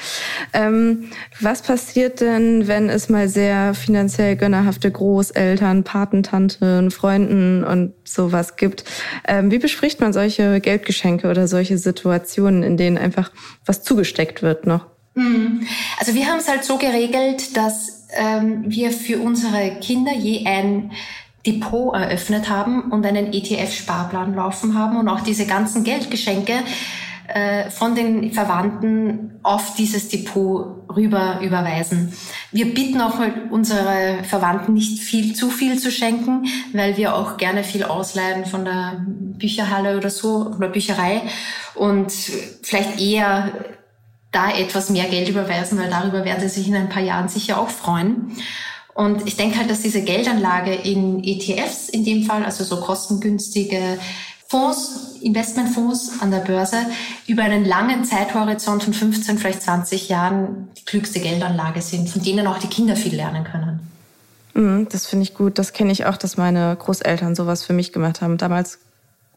Ähm, 0.53 1.09
was 1.39 1.61
passiert 1.61 2.21
denn, 2.21 2.67
wenn 2.67 2.89
es 2.89 3.09
mal 3.09 3.27
sehr 3.27 3.73
finanziell 3.73 4.35
gönnerhafte 4.35 4.91
Großeltern, 4.91 5.83
Patentanten, 5.83 6.91
Freunden 6.91 7.63
und 7.63 7.93
sowas 8.05 8.55
gibt? 8.55 8.85
Ähm, 9.27 9.51
wie 9.51 9.59
bespricht 9.59 9.99
man 9.99 10.13
solche 10.13 10.59
Geldgeschenke 10.61 11.29
oder 11.29 11.47
solche 11.47 11.77
Situationen, 11.77 12.63
in 12.63 12.77
denen 12.77 12.97
einfach 12.97 13.31
was 13.65 13.83
zugesteckt 13.83 14.41
wird 14.41 14.65
noch? 14.65 14.85
Mhm. 15.15 15.67
Also 15.99 16.13
wir 16.15 16.27
haben 16.27 16.39
es 16.39 16.47
halt 16.47 16.63
so 16.63 16.77
geregelt, 16.77 17.57
dass 17.57 18.07
ähm, 18.15 18.63
wir 18.67 18.91
für 18.91 19.19
unsere 19.19 19.77
Kinder 19.81 20.13
je 20.13 20.45
ein 20.45 20.91
Depot 21.45 21.93
eröffnet 21.93 22.49
haben 22.49 22.91
und 22.91 23.05
einen 23.05 23.33
ETF-Sparplan 23.33 24.33
laufen 24.33 24.77
haben 24.77 24.97
und 24.97 25.09
auch 25.09 25.21
diese 25.21 25.45
ganzen 25.45 25.83
Geldgeschenke 25.83 26.53
äh, 27.33 27.71
von 27.71 27.95
den 27.95 28.31
Verwandten 28.31 29.39
auf 29.41 29.75
dieses 29.75 30.07
Depot 30.09 30.87
rüber 30.95 31.39
überweisen. 31.41 32.13
Wir 32.51 32.73
bitten 32.73 33.01
auch 33.01 33.15
unsere 33.49 34.23
Verwandten 34.23 34.73
nicht 34.73 34.99
viel 34.99 35.33
zu 35.35 35.49
viel 35.49 35.79
zu 35.79 35.91
schenken, 35.91 36.45
weil 36.73 36.95
wir 36.95 37.15
auch 37.15 37.37
gerne 37.37 37.63
viel 37.63 37.83
ausleihen 37.83 38.45
von 38.45 38.65
der 38.65 39.03
Bücherhalle 39.07 39.97
oder 39.97 40.11
so 40.11 40.53
oder 40.55 40.67
Bücherei 40.67 41.23
und 41.73 42.11
vielleicht 42.61 43.01
eher 43.01 43.51
da 44.31 44.51
etwas 44.55 44.91
mehr 44.91 45.05
Geld 45.05 45.27
überweisen, 45.27 45.79
weil 45.79 45.89
darüber 45.89 46.25
werden 46.25 46.41
sie 46.41 46.59
sich 46.59 46.67
in 46.67 46.75
ein 46.75 46.89
paar 46.89 47.03
Jahren 47.03 47.29
sicher 47.29 47.59
auch 47.59 47.69
freuen. 47.69 48.37
Und 48.93 49.27
ich 49.27 49.37
denke 49.37 49.57
halt, 49.57 49.71
dass 49.71 49.81
diese 49.81 50.03
Geldanlage 50.03 50.73
in 50.73 51.23
ETFs 51.23 51.89
in 51.89 52.05
dem 52.05 52.23
Fall, 52.23 52.45
also 52.45 52.63
so 52.63 52.79
kostengünstige 52.79 53.97
Fonds, 54.53 55.17
Investmentfonds 55.22 56.22
an 56.22 56.29
der 56.29 56.38
Börse 56.38 56.77
über 57.25 57.41
einen 57.41 57.65
langen 57.65 58.05
Zeithorizont 58.05 58.83
von 58.83 58.93
15, 58.93 59.39
vielleicht 59.39 59.63
20 59.63 60.10
Jahren 60.10 60.67
die 60.77 60.86
klügste 60.86 61.19
Geldanlage 61.19 61.81
sind, 61.81 62.07
von 62.07 62.22
denen 62.22 62.45
auch 62.45 62.60
die 62.60 62.67
Kinder 62.67 62.95
viel 62.95 63.15
lernen 63.15 63.45
können. 63.45 63.79
Mhm, 64.53 64.88
das 64.91 65.07
finde 65.07 65.24
ich 65.24 65.33
gut. 65.33 65.57
Das 65.57 65.74
kenne 65.74 65.91
ich 65.91 66.05
auch, 66.05 66.17
dass 66.17 66.38
meine 66.38 66.75
Großeltern 66.75 67.33
sowas 67.33 67.63
für 67.63 67.74
mich 67.74 67.93
gemacht 67.93 68.22
haben. 68.22 68.38
Damals 68.38 68.77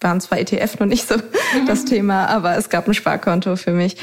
waren 0.01 0.21
zwar 0.21 0.39
ETF 0.39 0.79
noch 0.79 0.87
nicht 0.87 1.09
so 1.09 1.17
mhm. 1.17 1.67
das 1.67 1.85
Thema, 1.85 2.27
aber 2.27 2.57
es 2.57 2.69
gab 2.69 2.87
ein 2.87 2.95
Sparkonto 2.95 3.57
für 3.57 3.73
mich. 3.73 3.97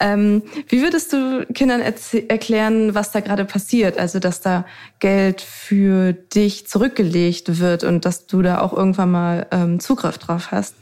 Ähm, 0.00 0.42
wie 0.68 0.82
würdest 0.82 1.12
du 1.12 1.46
Kindern 1.54 1.80
erklären, 1.80 2.94
was 2.94 3.12
da 3.12 3.20
gerade 3.20 3.44
passiert? 3.44 3.98
Also, 3.98 4.18
dass 4.18 4.40
da 4.40 4.64
Geld 4.98 5.40
für 5.40 6.12
dich 6.12 6.66
zurückgelegt 6.66 7.60
wird 7.60 7.84
und 7.84 8.04
dass 8.04 8.26
du 8.26 8.42
da 8.42 8.60
auch 8.60 8.72
irgendwann 8.72 9.10
mal 9.10 9.46
ähm, 9.52 9.80
Zugriff 9.80 10.18
drauf 10.18 10.50
hast? 10.50 10.74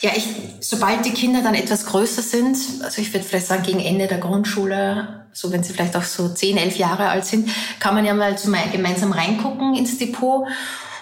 Ja, 0.00 0.10
ich, 0.16 0.26
sobald 0.60 1.04
die 1.04 1.12
Kinder 1.12 1.42
dann 1.42 1.54
etwas 1.54 1.86
größer 1.86 2.22
sind, 2.22 2.56
also 2.82 3.00
ich 3.00 3.12
würde 3.12 3.24
vielleicht 3.24 3.46
sagen 3.46 3.62
gegen 3.62 3.80
Ende 3.80 4.06
der 4.06 4.18
Grundschule, 4.18 5.26
so 5.32 5.52
wenn 5.52 5.62
sie 5.62 5.72
vielleicht 5.72 5.96
auch 5.96 6.02
so 6.02 6.28
10, 6.28 6.56
11 6.56 6.76
Jahre 6.76 7.08
alt 7.08 7.24
sind, 7.24 7.50
kann 7.78 7.94
man 7.94 8.04
ja 8.04 8.14
mal 8.14 8.34
gemeinsam 8.72 9.12
reingucken 9.12 9.74
ins 9.74 9.98
Depot 9.98 10.46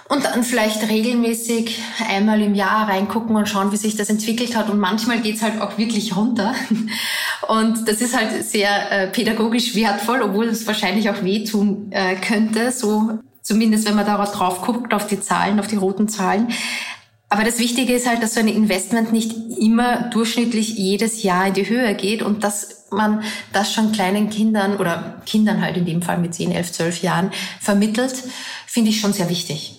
und 0.08 0.24
dann 0.24 0.42
vielleicht 0.42 0.88
regelmäßig 0.88 1.82
einmal 2.08 2.40
im 2.40 2.54
Jahr 2.54 2.88
reingucken 2.88 3.36
und 3.36 3.48
schauen, 3.48 3.72
wie 3.72 3.76
sich 3.76 3.96
das 3.96 4.08
entwickelt 4.08 4.56
hat. 4.56 4.70
Und 4.70 4.78
manchmal 4.78 5.20
geht's 5.20 5.42
halt 5.42 5.60
auch 5.60 5.76
wirklich 5.76 6.16
runter. 6.16 6.54
Und 7.48 7.88
das 7.88 8.00
ist 8.00 8.16
halt 8.16 8.44
sehr 8.44 8.92
äh, 8.92 9.06
pädagogisch 9.06 9.74
wertvoll, 9.74 10.20
obwohl 10.22 10.46
es 10.46 10.66
wahrscheinlich 10.66 11.08
auch 11.08 11.22
wehtun 11.22 11.90
äh, 11.92 12.16
könnte. 12.16 12.72
So 12.72 13.20
zumindest, 13.42 13.88
wenn 13.88 13.96
man 13.96 14.04
darauf 14.04 14.32
drauf 14.32 14.62
guckt, 14.62 14.92
auf 14.92 15.06
die 15.06 15.20
Zahlen, 15.20 15.58
auf 15.60 15.66
die 15.66 15.76
roten 15.76 16.08
Zahlen. 16.08 16.48
Aber 17.30 17.44
das 17.44 17.58
Wichtige 17.58 17.94
ist 17.94 18.06
halt, 18.06 18.22
dass 18.22 18.34
so 18.34 18.40
ein 18.40 18.48
Investment 18.48 19.12
nicht 19.12 19.34
immer 19.58 20.08
durchschnittlich 20.10 20.76
jedes 20.76 21.22
Jahr 21.22 21.46
in 21.48 21.54
die 21.54 21.68
Höhe 21.68 21.94
geht 21.94 22.22
und 22.22 22.44
dass 22.44 22.86
man 22.90 23.22
das 23.52 23.72
schon 23.72 23.92
kleinen 23.92 24.30
Kindern 24.30 24.76
oder 24.76 25.22
Kindern 25.26 25.60
halt 25.60 25.76
in 25.76 25.84
dem 25.84 26.00
Fall 26.00 26.18
mit 26.18 26.34
10, 26.34 26.52
11, 26.52 26.72
12 26.72 27.02
Jahren 27.02 27.30
vermittelt, 27.60 28.14
finde 28.66 28.90
ich 28.90 29.00
schon 29.00 29.12
sehr 29.12 29.28
wichtig. 29.28 29.77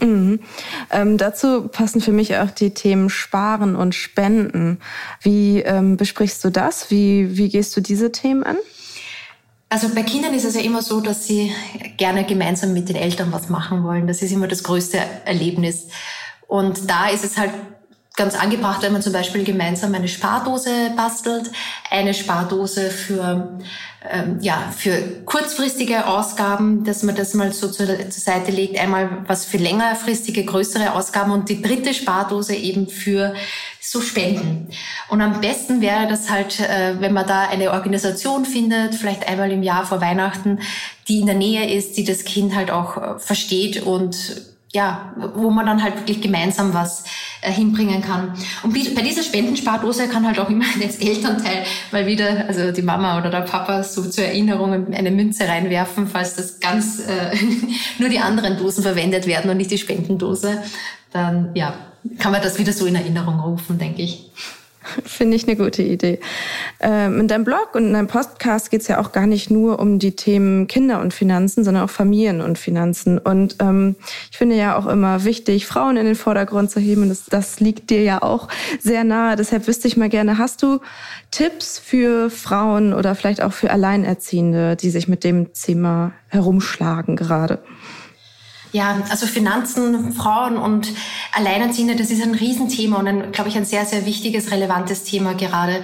Mhm. 0.00 0.40
Ähm, 0.90 1.16
dazu 1.16 1.68
passen 1.68 2.00
für 2.00 2.12
mich 2.12 2.36
auch 2.36 2.50
die 2.50 2.70
Themen 2.70 3.08
Sparen 3.08 3.76
und 3.76 3.94
Spenden. 3.94 4.78
Wie 5.22 5.60
ähm, 5.60 5.96
besprichst 5.96 6.44
du 6.44 6.50
das? 6.50 6.90
Wie, 6.90 7.36
wie 7.36 7.48
gehst 7.48 7.76
du 7.76 7.80
diese 7.80 8.12
Themen 8.12 8.42
an? 8.42 8.56
Also 9.68 9.88
bei 9.94 10.02
Kindern 10.02 10.32
ist 10.34 10.44
es 10.44 10.54
ja 10.54 10.60
immer 10.60 10.80
so, 10.80 11.00
dass 11.00 11.26
sie 11.26 11.52
gerne 11.96 12.24
gemeinsam 12.24 12.72
mit 12.72 12.88
den 12.88 12.96
Eltern 12.96 13.32
was 13.32 13.48
machen 13.48 13.82
wollen. 13.82 14.06
Das 14.06 14.22
ist 14.22 14.32
immer 14.32 14.46
das 14.46 14.62
größte 14.62 14.98
Erlebnis. 15.24 15.88
Und 16.46 16.88
da 16.88 17.08
ist 17.08 17.24
es 17.24 17.36
halt 17.36 17.50
ganz 18.16 18.34
angebracht, 18.34 18.82
wenn 18.82 18.92
man 18.92 19.02
zum 19.02 19.12
Beispiel 19.12 19.44
gemeinsam 19.44 19.94
eine 19.94 20.08
Spardose 20.08 20.90
bastelt, 20.96 21.50
eine 21.90 22.14
Spardose 22.14 22.90
für 22.90 23.58
ähm, 24.10 24.38
ja 24.40 24.72
für 24.76 25.00
kurzfristige 25.24 26.06
Ausgaben, 26.06 26.84
dass 26.84 27.02
man 27.02 27.14
das 27.14 27.34
mal 27.34 27.52
so 27.52 27.68
zur, 27.68 27.86
zur 27.86 28.10
Seite 28.10 28.50
legt, 28.50 28.78
einmal 28.78 29.24
was 29.26 29.44
für 29.44 29.58
längerfristige 29.58 30.44
größere 30.44 30.94
Ausgaben 30.94 31.32
und 31.32 31.48
die 31.48 31.60
dritte 31.60 31.92
Spardose 31.92 32.54
eben 32.54 32.88
für 32.88 33.34
so 33.80 34.00
Spenden. 34.00 34.68
Und 35.08 35.20
am 35.20 35.40
besten 35.40 35.80
wäre 35.80 36.08
das 36.08 36.30
halt, 36.30 36.60
äh, 36.60 37.00
wenn 37.00 37.12
man 37.12 37.26
da 37.26 37.48
eine 37.48 37.72
Organisation 37.72 38.44
findet, 38.44 38.94
vielleicht 38.94 39.28
einmal 39.28 39.50
im 39.52 39.62
Jahr 39.62 39.86
vor 39.86 40.00
Weihnachten, 40.00 40.60
die 41.08 41.20
in 41.20 41.26
der 41.26 41.36
Nähe 41.36 41.72
ist, 41.76 41.96
die 41.96 42.04
das 42.04 42.24
Kind 42.24 42.54
halt 42.54 42.70
auch 42.70 42.96
äh, 42.96 43.18
versteht 43.18 43.82
und 43.82 44.55
ja, 44.76 45.10
wo 45.34 45.48
man 45.48 45.64
dann 45.64 45.82
halt 45.82 45.96
wirklich 45.96 46.20
gemeinsam 46.20 46.74
was 46.74 47.04
äh, 47.40 47.50
hinbringen 47.50 48.02
kann. 48.02 48.34
Und 48.62 48.74
bei 48.94 49.00
dieser 49.00 49.22
Spendenspardose 49.22 50.06
kann 50.06 50.26
halt 50.26 50.38
auch 50.38 50.50
immer 50.50 50.66
das 50.82 50.96
Elternteil 50.96 51.64
mal 51.92 52.06
wieder, 52.06 52.44
also 52.46 52.72
die 52.72 52.82
Mama 52.82 53.18
oder 53.18 53.30
der 53.30 53.40
Papa, 53.40 53.82
so 53.82 54.04
zur 54.04 54.24
Erinnerung 54.24 54.92
eine 54.92 55.10
Münze 55.10 55.48
reinwerfen, 55.48 56.06
falls 56.06 56.34
das 56.34 56.60
ganz 56.60 57.00
äh, 57.00 57.34
nur 57.98 58.10
die 58.10 58.18
anderen 58.18 58.58
Dosen 58.58 58.82
verwendet 58.82 59.26
werden 59.26 59.50
und 59.50 59.56
nicht 59.56 59.70
die 59.70 59.78
Spendendose. 59.78 60.62
Dann 61.10 61.52
ja, 61.54 61.72
kann 62.18 62.32
man 62.32 62.42
das 62.42 62.58
wieder 62.58 62.74
so 62.74 62.84
in 62.84 62.96
Erinnerung 62.96 63.40
rufen, 63.40 63.78
denke 63.78 64.02
ich. 64.02 64.30
Finde 65.04 65.36
ich 65.36 65.46
eine 65.46 65.56
gute 65.56 65.82
Idee. 65.82 66.20
Ähm, 66.80 67.20
in 67.20 67.28
deinem 67.28 67.44
Blog 67.44 67.74
und 67.74 67.86
in 67.86 67.92
deinem 67.92 68.06
Podcast 68.06 68.70
geht 68.70 68.82
es 68.82 68.88
ja 68.88 69.00
auch 69.00 69.12
gar 69.12 69.26
nicht 69.26 69.50
nur 69.50 69.78
um 69.78 69.98
die 69.98 70.16
Themen 70.16 70.66
Kinder 70.66 71.00
und 71.00 71.14
Finanzen, 71.14 71.64
sondern 71.64 71.84
auch 71.84 71.90
Familien 71.90 72.40
und 72.40 72.58
Finanzen. 72.58 73.18
Und 73.18 73.56
ähm, 73.60 73.96
ich 74.30 74.38
finde 74.38 74.56
ja 74.56 74.76
auch 74.76 74.86
immer 74.86 75.24
wichtig, 75.24 75.66
Frauen 75.66 75.96
in 75.96 76.06
den 76.06 76.14
Vordergrund 76.14 76.70
zu 76.70 76.80
heben. 76.80 77.08
Das, 77.08 77.24
das 77.26 77.60
liegt 77.60 77.90
dir 77.90 78.02
ja 78.02 78.22
auch 78.22 78.48
sehr 78.80 79.04
nahe. 79.04 79.36
Deshalb 79.36 79.66
wüsste 79.66 79.88
ich 79.88 79.96
mal 79.96 80.08
gerne, 80.08 80.38
hast 80.38 80.62
du 80.62 80.80
Tipps 81.30 81.78
für 81.78 82.30
Frauen 82.30 82.92
oder 82.92 83.14
vielleicht 83.14 83.42
auch 83.42 83.52
für 83.52 83.70
Alleinerziehende, 83.70 84.76
die 84.76 84.90
sich 84.90 85.08
mit 85.08 85.24
dem 85.24 85.52
Thema 85.52 86.12
herumschlagen 86.28 87.16
gerade? 87.16 87.58
Ja, 88.76 89.02
also 89.08 89.26
Finanzen, 89.26 90.12
Frauen 90.12 90.58
und 90.58 90.92
Alleinerziehende, 91.32 91.96
das 91.96 92.10
ist 92.10 92.22
ein 92.22 92.34
Riesenthema 92.34 92.98
und 92.98 93.08
ein, 93.08 93.32
glaube 93.32 93.48
ich, 93.48 93.56
ein 93.56 93.64
sehr, 93.64 93.86
sehr 93.86 94.04
wichtiges, 94.04 94.50
relevantes 94.50 95.02
Thema 95.02 95.32
gerade. 95.32 95.82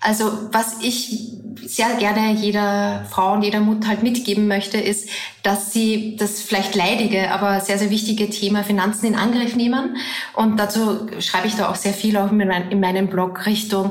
Also 0.00 0.30
was 0.52 0.76
ich 0.80 1.32
sehr 1.64 1.96
gerne 1.96 2.30
jeder 2.34 3.04
Frau 3.10 3.32
und 3.32 3.42
jeder 3.42 3.58
Mutter 3.58 3.88
halt 3.88 4.04
mitgeben 4.04 4.46
möchte, 4.46 4.78
ist, 4.78 5.08
dass 5.42 5.72
sie 5.72 6.14
das 6.14 6.40
vielleicht 6.40 6.76
leidige, 6.76 7.32
aber 7.32 7.60
sehr, 7.60 7.76
sehr 7.76 7.90
wichtige 7.90 8.30
Thema 8.30 8.62
Finanzen 8.62 9.06
in 9.06 9.16
Angriff 9.16 9.56
nehmen. 9.56 9.96
Und 10.36 10.60
dazu 10.60 11.08
schreibe 11.18 11.48
ich 11.48 11.56
da 11.56 11.68
auch 11.68 11.74
sehr 11.74 11.92
viel 11.92 12.16
auch 12.16 12.30
in 12.30 12.78
meinem 12.78 13.08
Blog 13.08 13.46
Richtung 13.46 13.90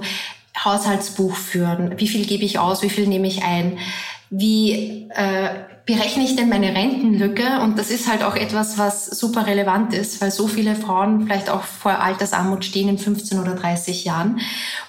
Haushaltsbuch 0.63 1.36
führen. 1.36 1.99
Wie 1.99 2.07
viel 2.07 2.25
gebe 2.25 2.45
ich 2.45 2.60
aus? 2.60 2.81
Wie 2.81 2.89
viel 2.89 3.07
nehme 3.07 3.27
ich 3.27 3.43
ein? 3.43 3.77
Wie 4.29 5.10
äh, 5.10 5.49
berechne 5.88 6.23
ich 6.23 6.36
denn 6.36 6.50
meine 6.50 6.76
Rentenlücke? 6.76 7.62
Und 7.62 7.80
das 7.80 7.89
ist 7.89 8.08
halt 8.08 8.21
auch 8.21 8.36
etwas, 8.36 8.78
was 8.78 9.06
super 9.06 9.47
relevant 9.47 9.93
ist, 9.93 10.21
weil 10.21 10.30
so 10.30 10.47
viele 10.47 10.76
Frauen 10.76 11.26
vielleicht 11.26 11.50
auch 11.50 11.63
vor 11.63 12.00
Altersarmut 12.00 12.63
stehen 12.63 12.89
in 12.89 13.00
15 13.00 13.39
oder 13.39 13.56
30 13.56 14.06
Jahren. 14.06 14.39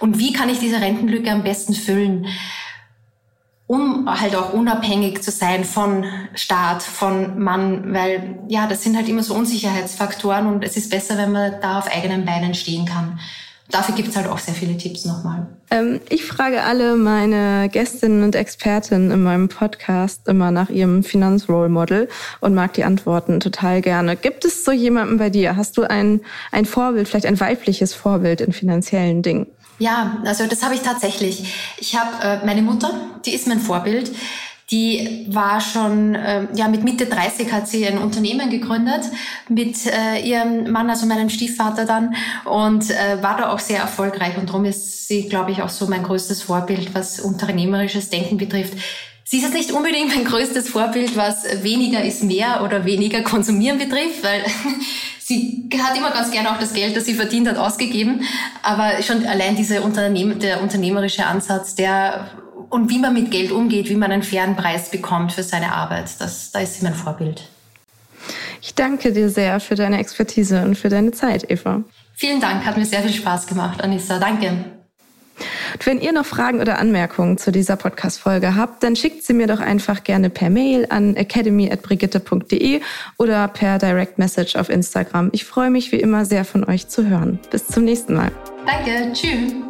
Und 0.01 0.19
wie 0.19 0.33
kann 0.35 0.51
ich 0.51 0.59
diese 0.59 0.81
Rentenlücke 0.81 1.31
am 1.31 1.45
besten 1.45 1.73
füllen? 1.73 2.27
um 3.69 4.09
halt 4.09 4.35
auch 4.35 4.55
unabhängig 4.55 5.23
zu 5.23 5.31
sein 5.31 5.63
von 5.63 6.07
Staat, 6.35 6.83
von 6.83 7.39
Mann, 7.39 7.93
weil 7.93 8.39
ja, 8.49 8.67
das 8.67 8.83
sind 8.83 8.97
halt 8.97 9.11
immer 9.11 9.23
so 9.23 9.35
Unsicherheitsfaktoren 9.35 10.47
und 10.47 10.65
es 10.65 10.79
ist 10.79 10.89
besser, 10.89 11.19
wenn 11.19 11.33
man 11.33 11.61
da 11.61 11.79
auf 11.79 11.95
eigenen 11.95 12.25
Beinen 12.25 12.55
stehen 12.55 12.87
kann. 12.87 13.21
Dafür 13.71 13.95
gibt 13.95 14.09
es 14.09 14.17
halt 14.17 14.29
auch 14.29 14.39
sehr 14.39 14.55
viele 14.55 14.77
Tipps 14.77 15.05
nochmal. 15.05 15.47
Ähm, 15.71 16.01
ich 16.09 16.25
frage 16.25 16.63
alle 16.63 16.97
meine 16.97 17.69
Gästinnen 17.69 18.23
und 18.23 18.35
Expertinnen 18.35 19.11
in 19.11 19.23
meinem 19.23 19.49
Podcast 19.49 20.27
immer 20.29 20.51
nach 20.51 20.71
ihrem 20.71 21.05
Finanzrole 21.05 21.69
Model 21.69 22.09
und 22.41 22.55
mag 22.55 22.73
die 22.75 22.85
Antworten 22.85 23.41
total 23.41 23.83
gerne. 23.83 24.17
Gibt 24.17 24.45
es 24.45 24.65
so 24.65 24.73
jemanden 24.73 25.19
bei 25.19 25.31
dir? 25.31 25.57
Hast 25.57 25.77
du 25.77 25.83
ein, 25.83 26.21
ein 26.53 26.65
Vorbild, 26.65 27.09
vielleicht 27.09 27.27
ein 27.27 27.41
weibliches 27.41 27.95
Vorbild 27.95 28.41
in 28.41 28.53
finanziellen 28.53 29.23
Dingen? 29.23 29.47
Ja, 29.79 30.19
also 30.25 30.47
das 30.47 30.63
habe 30.63 30.75
ich 30.75 30.81
tatsächlich. 30.81 31.55
Ich 31.79 31.97
habe 31.97 32.11
äh, 32.23 32.45
meine 32.45 32.63
Mutter, 32.63 32.91
die 33.25 33.35
ist 33.35 33.47
mein 33.47 33.61
Vorbild. 33.61 34.11
Die 34.71 35.27
war 35.29 35.63
schon, 35.63 36.15
äh, 36.15 36.47
ja, 36.55 36.69
mit 36.69 36.85
Mitte 36.85 37.07
30 37.07 37.51
hat 37.53 37.67
sie 37.67 37.87
ein 37.87 37.97
Unternehmen 37.97 38.51
gegründet 38.51 39.01
mit 39.49 39.87
äh, 39.87 40.21
ihrem 40.21 40.71
Mann, 40.71 40.91
also 40.91 41.07
meinem 41.07 41.31
Stiefvater 41.31 41.87
dann, 41.87 42.15
und 42.45 42.91
äh, 42.91 43.23
war 43.23 43.39
da 43.39 43.51
auch 43.51 43.61
sehr 43.61 43.81
erfolgreich. 43.81 44.37
Und 44.37 44.51
darum 44.51 44.67
ist 44.67 45.09
sie, 45.09 45.29
glaube 45.29 45.53
ich, 45.53 45.63
auch 45.63 45.71
so 45.71 45.87
mein 45.87 46.03
größtes 46.03 46.43
Vorbild, 46.43 46.95
was 46.95 47.19
unternehmerisches 47.19 48.11
Denken 48.11 48.37
betrifft. 48.37 48.75
Sie 49.25 49.39
ist 49.39 49.45
jetzt 49.45 49.55
nicht 49.55 49.73
unbedingt 49.73 50.15
mein 50.15 50.25
größtes 50.25 50.69
Vorbild, 50.71 51.17
was 51.17 51.45
weniger 51.63 52.03
ist 52.03 52.23
mehr 52.23 52.63
oder 52.63 52.85
weniger 52.85 53.23
konsumieren 53.23 53.79
betrifft, 53.79 54.23
weil 54.23 54.43
sie 55.19 55.69
hat 55.83 55.97
immer 55.97 56.11
ganz 56.11 56.31
gerne 56.31 56.51
auch 56.51 56.59
das 56.59 56.73
Geld, 56.73 56.97
das 56.97 57.07
sie 57.07 57.15
verdient 57.15 57.49
hat, 57.49 57.57
ausgegeben. 57.57 58.23
Aber 58.63 59.03
schon 59.03 59.27
allein 59.27 59.57
dieser 59.57 59.83
Unternehm 59.83 60.39
der 60.39 60.63
unternehmerische 60.63 61.27
Ansatz, 61.27 61.75
der 61.75 62.31
und 62.71 62.91
wie 62.91 62.99
man 62.99 63.15
mit 63.15 63.31
Geld 63.31 63.53
umgeht, 63.53 63.89
wie 63.89 63.97
man 63.97 64.13
einen 64.13 64.23
fairen 64.23 64.57
Preis 64.57 64.91
bekommt 64.91 65.33
für 65.33 65.43
seine 65.43 65.73
Arbeit. 65.73 66.11
Das, 66.19 66.51
da 66.51 66.61
ist 66.61 66.79
sie 66.79 66.85
mein 66.85 66.95
Vorbild. 66.95 67.49
Ich 68.61 68.75
danke 68.75 69.13
dir 69.13 69.31
sehr 69.31 69.61
für 69.61 69.75
deine 69.75 69.99
Expertise 69.99 70.63
und 70.63 70.77
für 70.77 70.89
deine 70.89 71.13
Zeit, 71.13 71.51
Eva. 71.51 71.83
Vielen 72.15 72.41
Dank, 72.41 72.65
hat 72.65 72.77
mir 72.77 72.85
sehr 72.85 73.03
viel 73.03 73.13
Spaß 73.13 73.47
gemacht, 73.47 73.81
Anissa. 73.83 74.19
Danke. 74.19 74.65
Und 75.73 75.87
wenn 75.87 76.01
ihr 76.01 76.13
noch 76.13 76.27
Fragen 76.27 76.61
oder 76.61 76.79
Anmerkungen 76.79 77.39
zu 77.39 77.53
dieser 77.53 77.77
Podcast-Folge 77.77 78.57
habt, 78.57 78.83
dann 78.83 78.97
schickt 78.97 79.23
sie 79.23 79.35
mir 79.35 79.47
doch 79.47 79.61
einfach 79.61 80.03
gerne 80.03 80.31
per 80.31 80.51
Mail 80.51 80.87
an 80.89 81.15
academy.brigitte.de 81.15 82.81
oder 83.19 83.47
per 83.49 83.79
Direct 83.79 84.19
Message 84.19 84.57
auf 84.57 84.69
Instagram. 84.69 85.31
Ich 85.33 85.45
freue 85.45 85.71
mich 85.71 85.93
wie 85.93 86.01
immer 86.01 86.25
sehr 86.25 86.45
von 86.45 86.65
euch 86.65 86.89
zu 86.89 87.07
hören. 87.07 87.39
Bis 87.51 87.67
zum 87.69 87.85
nächsten 87.85 88.15
Mal. 88.15 88.33
Danke, 88.67 89.13
tschüss. 89.13 89.68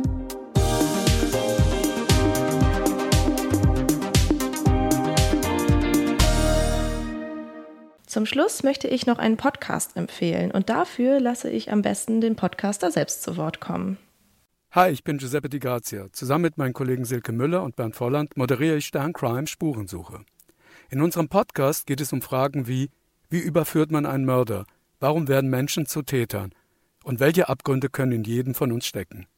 Zum 8.19 8.27
Schluss 8.27 8.65
möchte 8.65 8.89
ich 8.89 9.07
noch 9.07 9.21
einen 9.21 9.37
Podcast 9.37 9.97
empfehlen 9.97 10.51
und 10.51 10.69
dafür 10.69 11.21
lasse 11.21 11.49
ich 11.51 11.71
am 11.71 11.83
besten 11.83 12.21
den 12.21 12.35
Podcaster 12.35 12.91
selbst 12.91 13.23
zu 13.23 13.37
Wort 13.37 13.61
kommen. 13.61 13.97
Hi, 14.73 14.91
ich 14.91 15.05
bin 15.05 15.19
Giuseppe 15.19 15.49
Di 15.49 15.61
Grazia. 15.61 16.09
Zusammen 16.11 16.43
mit 16.43 16.59
meinen 16.59 16.73
Kollegen 16.73 17.05
Silke 17.05 17.31
Müller 17.31 17.63
und 17.63 17.77
Bernd 17.77 17.95
Volland 17.95 18.37
moderiere 18.37 18.79
ich 18.79 18.87
Stern 18.87 19.13
Crime 19.13 19.47
Spurensuche. 19.47 20.25
In 20.91 21.01
unserem 21.01 21.29
Podcast 21.29 21.87
geht 21.87 22.01
es 22.01 22.13
um 22.13 22.21
Fragen 22.21 22.67
wie: 22.67 22.91
Wie 23.31 23.39
überführt 23.39 23.93
man 23.93 24.05
einen 24.05 24.25
Mörder? 24.25 24.65
Warum 24.99 25.29
werden 25.29 25.49
Menschen 25.49 25.87
zu 25.87 26.03
Tätern? 26.03 26.51
Und 27.05 27.21
welche 27.21 27.49
Abgründe 27.49 27.89
können 27.89 28.11
in 28.11 28.25
jedem 28.25 28.57
von 28.57 28.73
uns 28.73 28.85
stecken? 28.85 29.29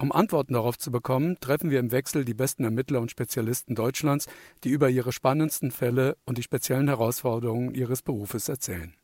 Um 0.00 0.12
Antworten 0.12 0.54
darauf 0.54 0.78
zu 0.78 0.90
bekommen, 0.90 1.36
treffen 1.40 1.68
wir 1.68 1.78
im 1.78 1.92
Wechsel 1.92 2.24
die 2.24 2.32
besten 2.32 2.64
Ermittler 2.64 3.02
und 3.02 3.10
Spezialisten 3.10 3.74
Deutschlands, 3.74 4.28
die 4.64 4.70
über 4.70 4.88
ihre 4.88 5.12
spannendsten 5.12 5.70
Fälle 5.70 6.16
und 6.24 6.38
die 6.38 6.42
speziellen 6.42 6.88
Herausforderungen 6.88 7.74
ihres 7.74 8.00
Berufes 8.00 8.48
erzählen. 8.48 8.94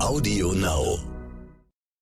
Audio 0.00 0.52
Now. 0.52 1.11